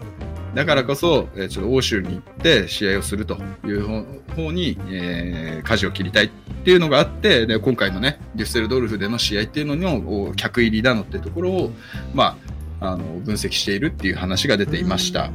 [0.55, 6.29] だからこそ、えーちょっと欧州に行って試合をするという方方に、えー舵を切りたいっ
[6.63, 11.71] ていうのがあって、で今回のね、デュッセルドルフでの試合っていうののお客入りだのっていうところを、
[12.13, 12.37] ま
[12.79, 15.31] あ、あの分析しているっていう話が出ていました。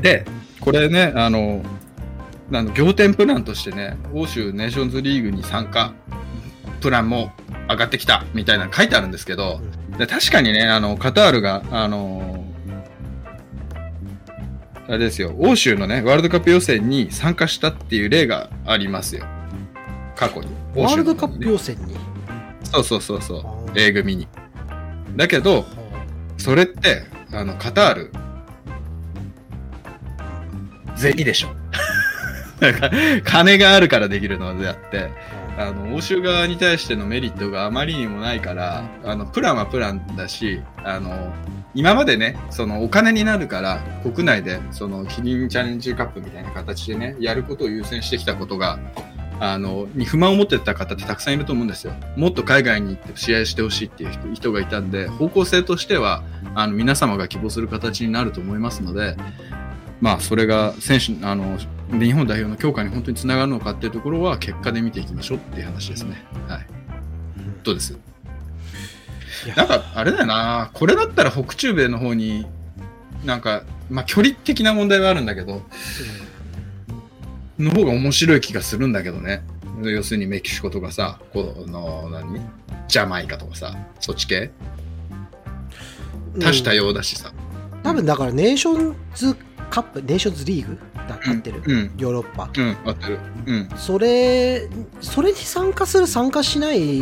[0.00, 0.24] で、
[0.60, 1.62] これね、あの、
[2.52, 5.94] あの仰天プランとしてね、欧州ネーションズリーグに参加、
[6.80, 7.32] プランも
[7.68, 9.60] 上がってきたみたいなの書いてあるんですけど、
[9.98, 12.41] で確かにね、あの、カタールが、あの、
[14.92, 19.24] あれですよ、欧州のね、ワールドカップ予選に参加したっていう例がありますよ。
[20.14, 20.48] 過去に。
[20.74, 21.96] ワールドカップ予選に？
[22.62, 24.28] そうそうそうそう A 組に。
[25.16, 25.64] だけど、
[26.36, 28.12] それって、あの、カタール、
[30.94, 31.48] ぜいいでしょ。
[32.60, 32.90] なんか
[33.24, 35.08] 金があるからできるのであって、
[35.56, 41.32] あの、欧州側に対してのメリットがあまりにもないから、あの、プランはプランだし、あの、
[41.74, 48.78] 今までね、そのお金になるから、国内で、その、キリンチャレンジカップみたいな形でね、やることを優先してきたことが、
[49.40, 51.94] あの、に不満を持ってた方ってたくさんいると思うんですよ。
[52.16, 56.22] もっと海外に行って試合してほしいっていう人がいたんで、方向性としては、
[56.54, 59.16] あの、皆様が希望する形になると思いますので、
[60.00, 61.58] まあ、それが選手、あの、
[61.90, 66.22] 日本代表の強化に本当につながるのかっていうところは、結果で見ていきましょうっていう話ですね。
[66.48, 66.66] はい。
[67.64, 68.11] どうです？
[69.56, 72.46] なんか、あれだよな、これだったら北中米の方に、
[73.24, 75.62] なんか、まあ、距離的な問題はあるんだけど、
[77.58, 79.42] の方が面白い気がするんだけどね。
[79.84, 82.40] 要するにメキシコとかさ、この、何？
[82.88, 84.50] ジャマイカとかさ、そっち系？
[86.34, 87.32] うん多種多様だしさ。
[87.82, 89.36] 多分だからネーションズ
[89.70, 90.78] カップ、ネーションズリーグ？
[90.94, 91.92] だってる、うん。
[91.98, 92.50] ヨーロッパ。
[92.56, 93.18] うん、合ってる。
[93.46, 93.68] うん。
[93.76, 94.68] それ、
[95.00, 97.00] それに参加する、参加しない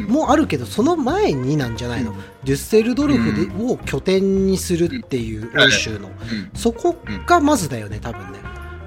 [0.00, 2.16] もあるけど、その前になんじゃないの、うん。
[2.44, 5.60] デュッセルドルフで、を拠点にするっていううん。
[5.60, 6.14] 欧州の、うん。
[6.54, 8.38] そこがまずだよね、多分ね。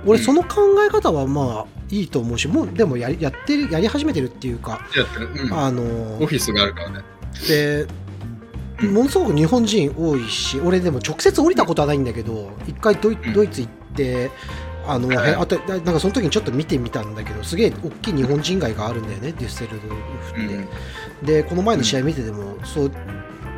[0.06, 0.26] 俺、うん。
[0.26, 4.82] その考え方はまあいいと思うし、もうでもやりやってる、やり始めてるっていうか。
[5.52, 5.82] あの
[6.22, 7.02] オフィスがあるからね。
[7.48, 13.34] で、うんものすごく日本人多いし、俺でも直接降りたことはないんだけど、一回ドイうん。
[13.34, 14.32] ドイツ行って、
[14.92, 15.10] あの、
[15.40, 20.56] あと、ななんかその時にちょっと見てみたんだけど、すげえ大きい日本人街があるんだよね、デュッセルドルフって。
[20.56, 21.26] うん。
[21.26, 22.92] で、この前の試合見てても、そう、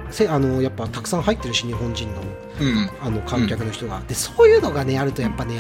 [0.10, 2.22] せあのやっぱたくさん入ってるし、日本人の
[2.60, 2.90] うん。
[3.02, 5.56] あの観客の人が、で、そういうのがね、あるとやっぱね、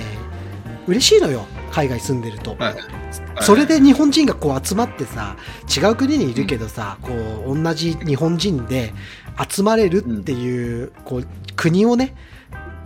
[0.88, 2.56] 嬉しいのよ、海外住んでると。
[2.60, 2.76] はい。
[3.42, 5.36] それで日本人がこう集まってさ
[5.76, 7.10] 違う国にいるけどさ、こ
[7.48, 8.94] う同じ日本人で
[9.50, 12.16] 集まれるっていう,、こう国をね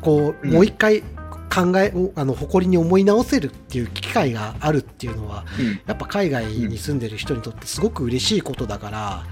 [0.01, 1.03] こううんもう一回
[1.53, 5.79] 考えあの誇りに思い直せるっていう機会があるっていうのはうん。
[5.85, 9.25] やっぱ海外に住んでる人にとってすごく嬉しいことだから、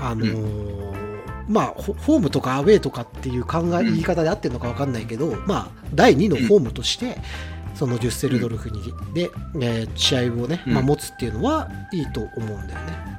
[0.00, 1.08] あのー
[1.48, 7.16] まあホホームとかアウェーとかっていう考えうん言い方で合ってるのか分かんないけど、まあ第2のホームとして、
[7.74, 8.82] そのデュッセルドルフに
[9.14, 9.30] で、
[9.60, 10.74] えー試合をね、うん。
[10.74, 13.18] まあ、持つっていうのはいいと思うんだよね。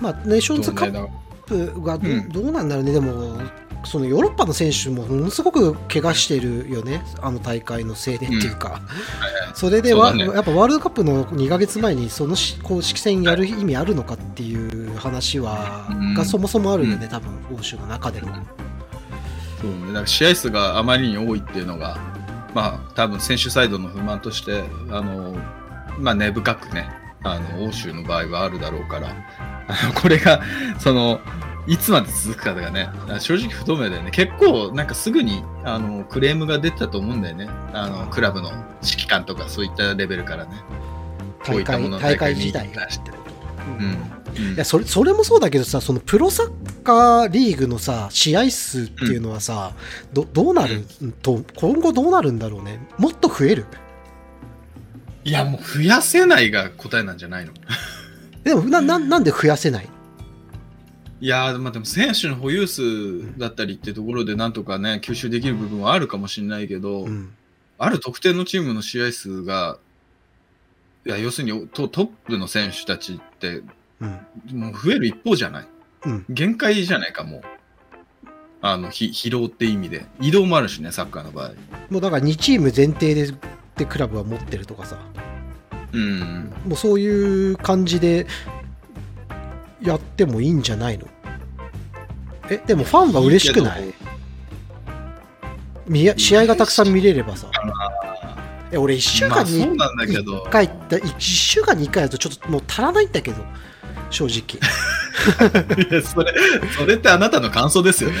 [0.00, 1.08] まあ、ネーションズカッだ
[1.46, 2.28] プがど,、うん。
[2.28, 3.40] どうなんだろうね、でも、
[3.84, 8.80] そのヨーロッパの選手もものすごく怪我してるよね、あの大会のせいでっていうか、
[9.54, 10.24] それでは、ね。
[10.24, 16.14] やっぱワールドカップの2ヶ月前にそのし公式戦やる意味あるのかっていう話は、うん。
[16.14, 18.28] がそもそもあるよね、多分欧州の中でも。
[19.60, 19.88] そうね。
[19.88, 21.98] だから試合数があまりに多いっていうのが、
[22.54, 25.36] まあ、多分選手サイドの不満として、あの、
[25.98, 26.88] まあ、根深くね、
[27.22, 29.08] あの、欧州の場合はあるだろうから、
[29.68, 30.40] あのこれが、
[30.78, 31.20] その、
[31.68, 32.88] いつまで続くかがね、
[33.20, 34.10] 正直不透明だよね。
[34.10, 37.48] 結構、なんかすぐに、あの、クレームが出てたと思うんだよね。
[37.74, 38.50] あの、クラブの
[38.82, 40.50] 指揮官とかそういったレベルからね。
[41.44, 42.88] 大会大会に自体が。
[43.78, 43.84] うん。
[43.84, 43.92] うん。
[44.46, 44.54] うん。
[44.54, 49.72] いやそれそれもそうだけどさそのプロサッカーリーグのさ試合数っていうのはさ、
[50.12, 50.84] どどうなる、
[51.22, 52.80] と今後どうなるんだろうね。
[52.98, 53.66] もっと増える？
[55.24, 57.52] いや、もう増やせないが答えなんじゃないの？
[58.44, 59.88] でもなななんで増やせない？
[61.20, 67.30] いやー、まあ、でも選手の保有数だったりってところでなんとかね、吸収できる部分はあるかもしれないけど、うん
[67.80, 69.78] ある特定のチームの試合数が、
[71.06, 73.62] いや、要するにトトップの選手たちって、
[74.00, 74.18] うん
[74.52, 75.66] もう増える一方じゃない？
[76.06, 77.42] うん限界じゃないか、もう。
[78.62, 80.04] あの、ひ疲労って意味で。
[80.20, 81.52] 移動もあるしね、サッカーの場合。
[81.88, 83.32] もうだから2チーム前提で
[83.76, 84.98] でクラブは持ってるとかさ
[85.92, 86.52] うん。
[86.66, 88.26] もうそういう感じで
[89.82, 91.06] やってもいいんじゃないの？
[92.50, 93.88] えでもファンは嬉しくない？
[95.90, 97.50] い試合がたくさん見れればさ。
[98.70, 100.42] え俺1週ま間にあそうなんだけど。
[100.44, 103.42] 1回1週間に1回だとちょっともう足らないんだけど。
[104.10, 104.58] 正直。
[105.90, 106.32] いやそれ
[106.76, 108.16] それってあなたの感想ですよね。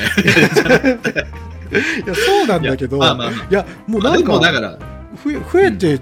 [2.04, 2.96] いやそうなんだけど。
[2.96, 3.46] いやまあまあまあ。
[3.50, 4.78] いやもうなんでもだかから
[5.24, 6.00] 増え増えて、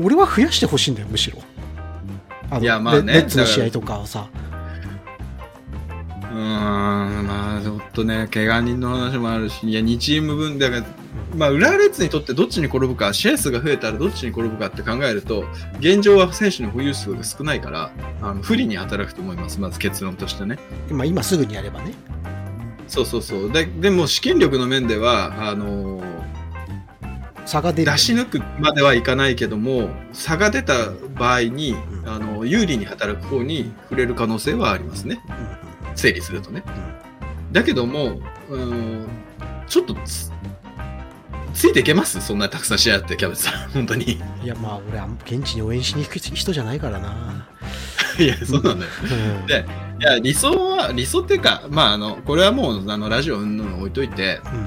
[0.00, 1.42] 俺は増やしてほしいんだよむしろ。
[2.50, 4.28] あのいやまあねレレッツの試合とかをさ
[6.36, 10.84] うーんまあちょっとね怪我人の話もあるしいや2チーム分だから
[11.34, 15.44] まあ浦和レッズにとってどっちに転ぶか試合数が増えたらどっちに転ぶかって考えると
[15.80, 17.90] 現状は選手の保有数が少ないから
[18.20, 19.60] あの不利に働くと思います。
[19.60, 20.58] まず結論としてね。
[20.90, 21.94] 今今すぐにやればね。
[22.86, 23.52] そうそうそう。
[23.52, 26.02] ででも資金力の面ではあの
[27.46, 32.08] 差が出る出し抜くまではいかないけども差が出た場合にうん。
[32.08, 35.20] あの有利に働く方に触れる可能性はありますね。
[35.60, 35.65] うん
[35.96, 36.62] 整理するとね。
[37.52, 39.06] だけどもうん
[39.66, 40.30] ちょっとつ
[41.54, 42.20] ついていけます？
[42.20, 43.70] そんなたくさん試合あってキャベツさん。
[43.74, 44.20] 本当に。
[44.44, 47.48] いやまあ俺あん現地に応援しに行く人じゃないからな、
[48.18, 48.90] いやそうなんだよ。
[49.40, 49.46] うん。
[49.46, 49.66] で
[49.98, 54.66] いや理想は理想っていうかまああのこれはもうあのラジオうんぬん置いといてうん。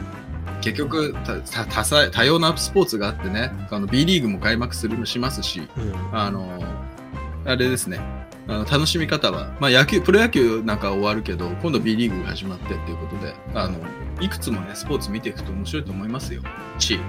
[0.61, 5.93] 結局たた多彩多様なスポーツがあってねあの B リーグも開幕するしますしうん。
[6.11, 6.63] あの、
[7.45, 7.99] あれですね。
[8.49, 13.77] あの楽しみ方は、まあ野球、プロ野球なんかは終わるけど、今度 B リーグが始まってっていうことで、あの、
[14.19, 16.41] いくつもね、スポーツ見ていくと面白いと思いますよ。
[16.79, 16.99] し、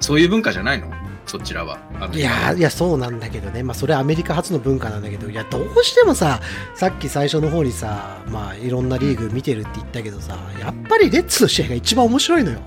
[0.00, 0.90] そういう文化じゃないの？
[1.26, 1.78] そちらは。
[2.12, 6.40] いやいやそうなんだけどねまあそれはアメリカ発の文化なんだけどいやどうしてもさ
[6.74, 12.58] さっき最初の方にさまあいろんなリーグ見てるって言ったけどさやっぱりレッツの試合が一番面白いのよ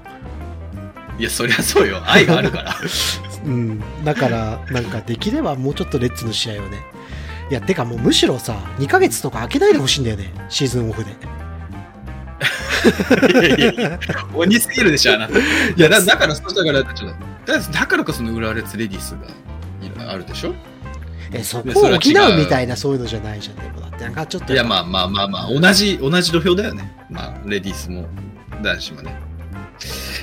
[1.20, 2.02] いや、そりゃそうよ。
[2.06, 2.76] 愛があるから。
[3.46, 6.80] うんだからなんかできればもうちょっとレッツの試合をね
[7.54, 11.12] いやてかもうむしろさ2ヶ月とか空けないでほしいんだよねシーズンオフで
[13.48, 14.00] いやいや
[14.34, 15.38] 鬼すぎるでしょ、あなた。
[15.38, 15.42] い
[15.78, 17.14] や、だだから、そうだから、ちょっ
[17.46, 20.56] とだだからこその浦和レッズレディースがいあるでしょ？
[21.32, 21.98] えそこを補う
[22.38, 26.92] みたいなそういうのじゃないじゃんでもだってなんかちょっといや、まあまあまあまあ、同じ、同じ土俵だよね。
[27.12, 28.08] まあ、レディースも、
[28.64, 29.16] 男子もね。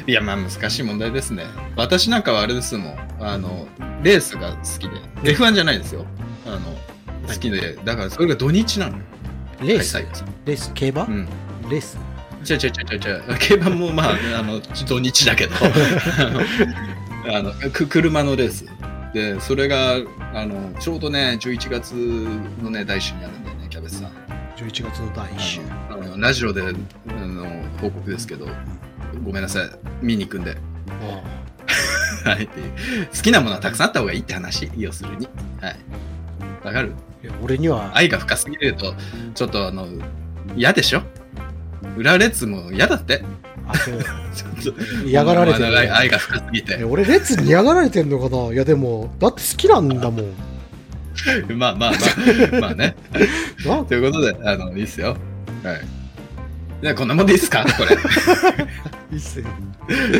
[0.07, 1.45] いや、まあ難しい問題ですね。
[1.77, 2.97] 私なんかはあれですもん。
[3.21, 3.69] あの、
[4.03, 4.89] レースが好き
[5.23, 5.35] で。
[5.35, 6.05] F1 じゃないですよ。
[6.47, 6.59] あの、
[7.27, 7.77] 好きで。
[7.85, 9.05] だからそれが土日なのよ。
[9.63, 9.97] レース？
[9.99, 10.73] レース？
[10.75, 11.27] 競馬、うん。
[11.71, 11.99] レース？
[12.49, 13.39] 違う違う違う違う。
[13.39, 15.55] 競馬もまあ、あの、土日だけど。
[17.29, 18.65] あの、く車のレース。
[19.13, 19.97] で、それが、
[20.33, 21.93] あの、ちょうどね、11月
[22.63, 24.13] のね、来週にあるんだよね、キャベツさん。
[24.57, 25.61] 11月の第1週
[25.91, 26.65] あのラジオであ
[27.13, 27.47] の
[27.81, 28.47] 報告ですけど、
[29.25, 29.71] ごめんなさい、
[30.03, 30.57] 見に行くんで。
[32.25, 35.29] はい、好きなものはたくさんあった方がいいって話、要するに。
[35.63, 35.77] はい。
[36.63, 36.93] わかる？
[37.23, 38.95] いや俺には愛が深すぎると、
[39.35, 39.87] ちょっとあの、
[40.57, 41.03] 嫌でしょ？
[41.97, 43.23] 浦和レッズも嫌だって。
[43.67, 44.03] あそう
[44.63, 46.85] ちょっと嫌がられてるまだ愛愛が深すぎえて。
[46.85, 48.53] 俺レッツに嫌がられてんのかな？
[48.53, 50.35] いやでもだって好きなんだもん
[51.59, 52.97] まあまあまあ、まあね。
[53.67, 55.17] なということで、あの、いいっすよ。
[55.63, 55.81] はい。
[56.83, 57.65] じゃあこんなもんでいいっすか？
[57.77, 57.97] これ。
[59.13, 59.47] いいっすよ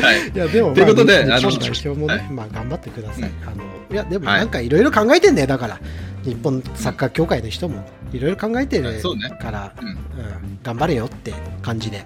[0.01, 0.29] はい。
[0.29, 5.79] いやでもということであの代表もね、はいまあ頑張ってください、うんあのいやでもはいなんかいろいろ考えてんだよだから
[6.23, 7.83] 日本サッカー協会の人も
[8.13, 9.97] いろいろ考えてるそうねから、うんうん
[10.63, 11.33] 頑張れよって
[11.63, 12.05] 感じで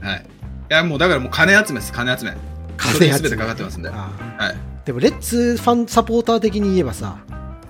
[0.00, 0.24] はい。
[0.70, 2.34] いや、もうだからもう金集めです、金集め。
[2.76, 3.88] 金それに全てかかってますんで。
[3.88, 3.92] あ
[4.38, 4.56] はい。
[4.84, 7.18] でもレッツファンサポーター的に言えばさ、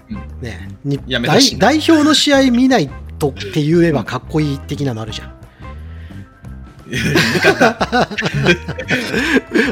[0.09, 5.35] うんねにや代な代表の試合見ないとって言えばかっこいい的なのあるじゃん。
[6.91, 7.05] 言い
[7.41, 7.71] 方、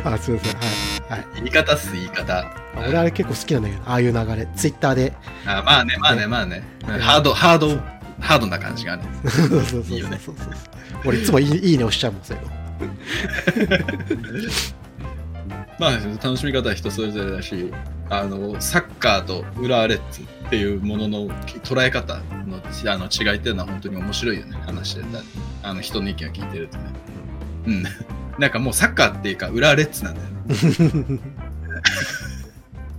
[0.05, 0.37] あすいません。
[0.37, 0.43] は
[1.11, 1.11] い。
[1.11, 2.45] はい、言い方っす、言い方。
[2.79, 4.47] あ俺あれ結構好きなんだけど、ああいう流れ。
[4.57, 5.15] ツイッターで。
[5.47, 6.63] あまあね、まあね、まあね。
[6.85, 7.77] ハード、ハード、
[8.21, 9.05] ハードな感じがね。
[9.25, 10.49] そうそうそうそうねそうそう
[11.05, 12.51] 俺いつもいいいいね押しちゃうもん、そういうの。
[15.79, 17.73] まあ、楽しみ方は人それぞれだし、
[18.11, 21.29] あの、サッカーと浦和レッズっていうものの
[21.63, 22.61] 捉え方のあ
[22.99, 25.23] の違いっていうのは本当に面白いよね、話してた。
[25.69, 26.85] あの、人の意見を聞いてるとね。
[27.67, 27.85] うん。
[28.39, 30.35] なんかもうサッカーっていうか、浦和レッズなんだよね。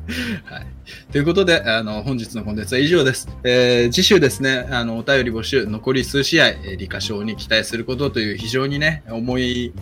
[0.46, 0.68] はい。
[1.12, 3.28] ということで、あの、本日のコンテンツは以上です。
[3.44, 9.74] えー次週ですね、あの、お便り募集、残り数試合、理科賞に期待することという非常にね、重い、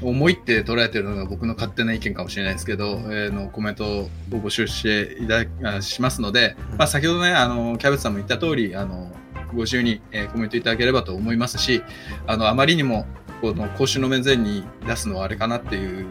[0.00, 9.12] 重いって捉えてるのが僕の勝手な意見かもしれないですけど、えーのコメントを募集していただあしますので、まあ、先ほどね、あの、キャベツさんも言った通り、あの、
[9.52, 11.82] ご自由に、えーコメントいただければと思いますし、
[12.26, 13.06] あの、あまりにも、
[13.40, 16.06] この公衆の面前に出すのはあれかなっていう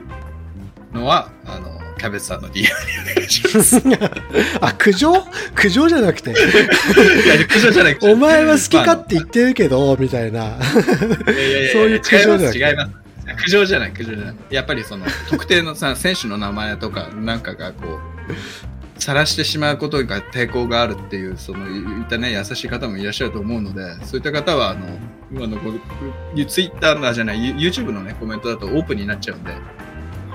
[0.94, 2.68] のは、あの、キャベツさんの DM に
[3.12, 3.82] お願いします。
[4.62, 5.14] あ、苦情？
[5.56, 7.98] 苦情じゃなくて、いや、苦情じゃない。
[8.02, 10.40] お前は好きかって言ってるけど、みたいな。
[10.40, 13.08] いやいやいやそういう苦情じゃなくて。
[13.36, 14.36] 苦情じゃない、苦情じゃない。
[14.50, 18.00] やっぱりその、特定のさ、選手の名前とか、なんかがこ
[18.30, 24.88] う、晒してしまうことが抵抗があるっていう、その、いったね、優しい方もいらっしゃると思うので、そういった方は、あの、
[25.32, 29.52] 今のこう、ツイッターじゃない、YouTube のね、コメントだとオープンになっちゃうんで、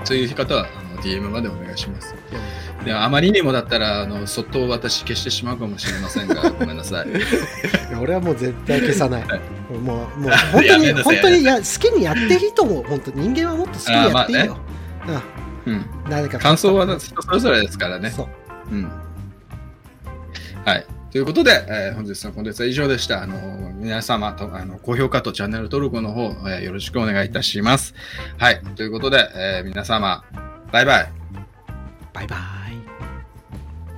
[0.03, 0.67] そういう方は、
[1.03, 2.15] DM までお願いします。
[2.85, 7.07] であまりにもだったら、あの、そっと私消してしまうかもしれませんが、 ごめんなさい。
[8.01, 9.23] 俺はもう絶対消さない。
[9.23, 9.41] はい
[9.73, 12.83] もう、もう本当に、本当にいや好きにやっていいと思う。
[12.83, 14.57] 本当人間はもっと好きにやっていいよ。
[15.65, 15.73] うん。
[15.73, 15.85] うん。
[16.09, 18.11] 誰か感想は人それぞれですからね。
[18.11, 18.23] そ
[18.71, 18.75] う。
[18.75, 18.91] うん。
[20.65, 20.85] はい。
[21.11, 23.21] ということで、えー本日のコンテンツは以上でした。
[23.23, 27.93] あの、皆様と、あの、高評価とチャンネル登録の方、えーよろしくお願いいたします。
[28.37, 28.61] はい。
[28.75, 30.23] ということで、えー皆様、
[30.73, 31.11] バイバイ。
[32.13, 32.82] バイバイ。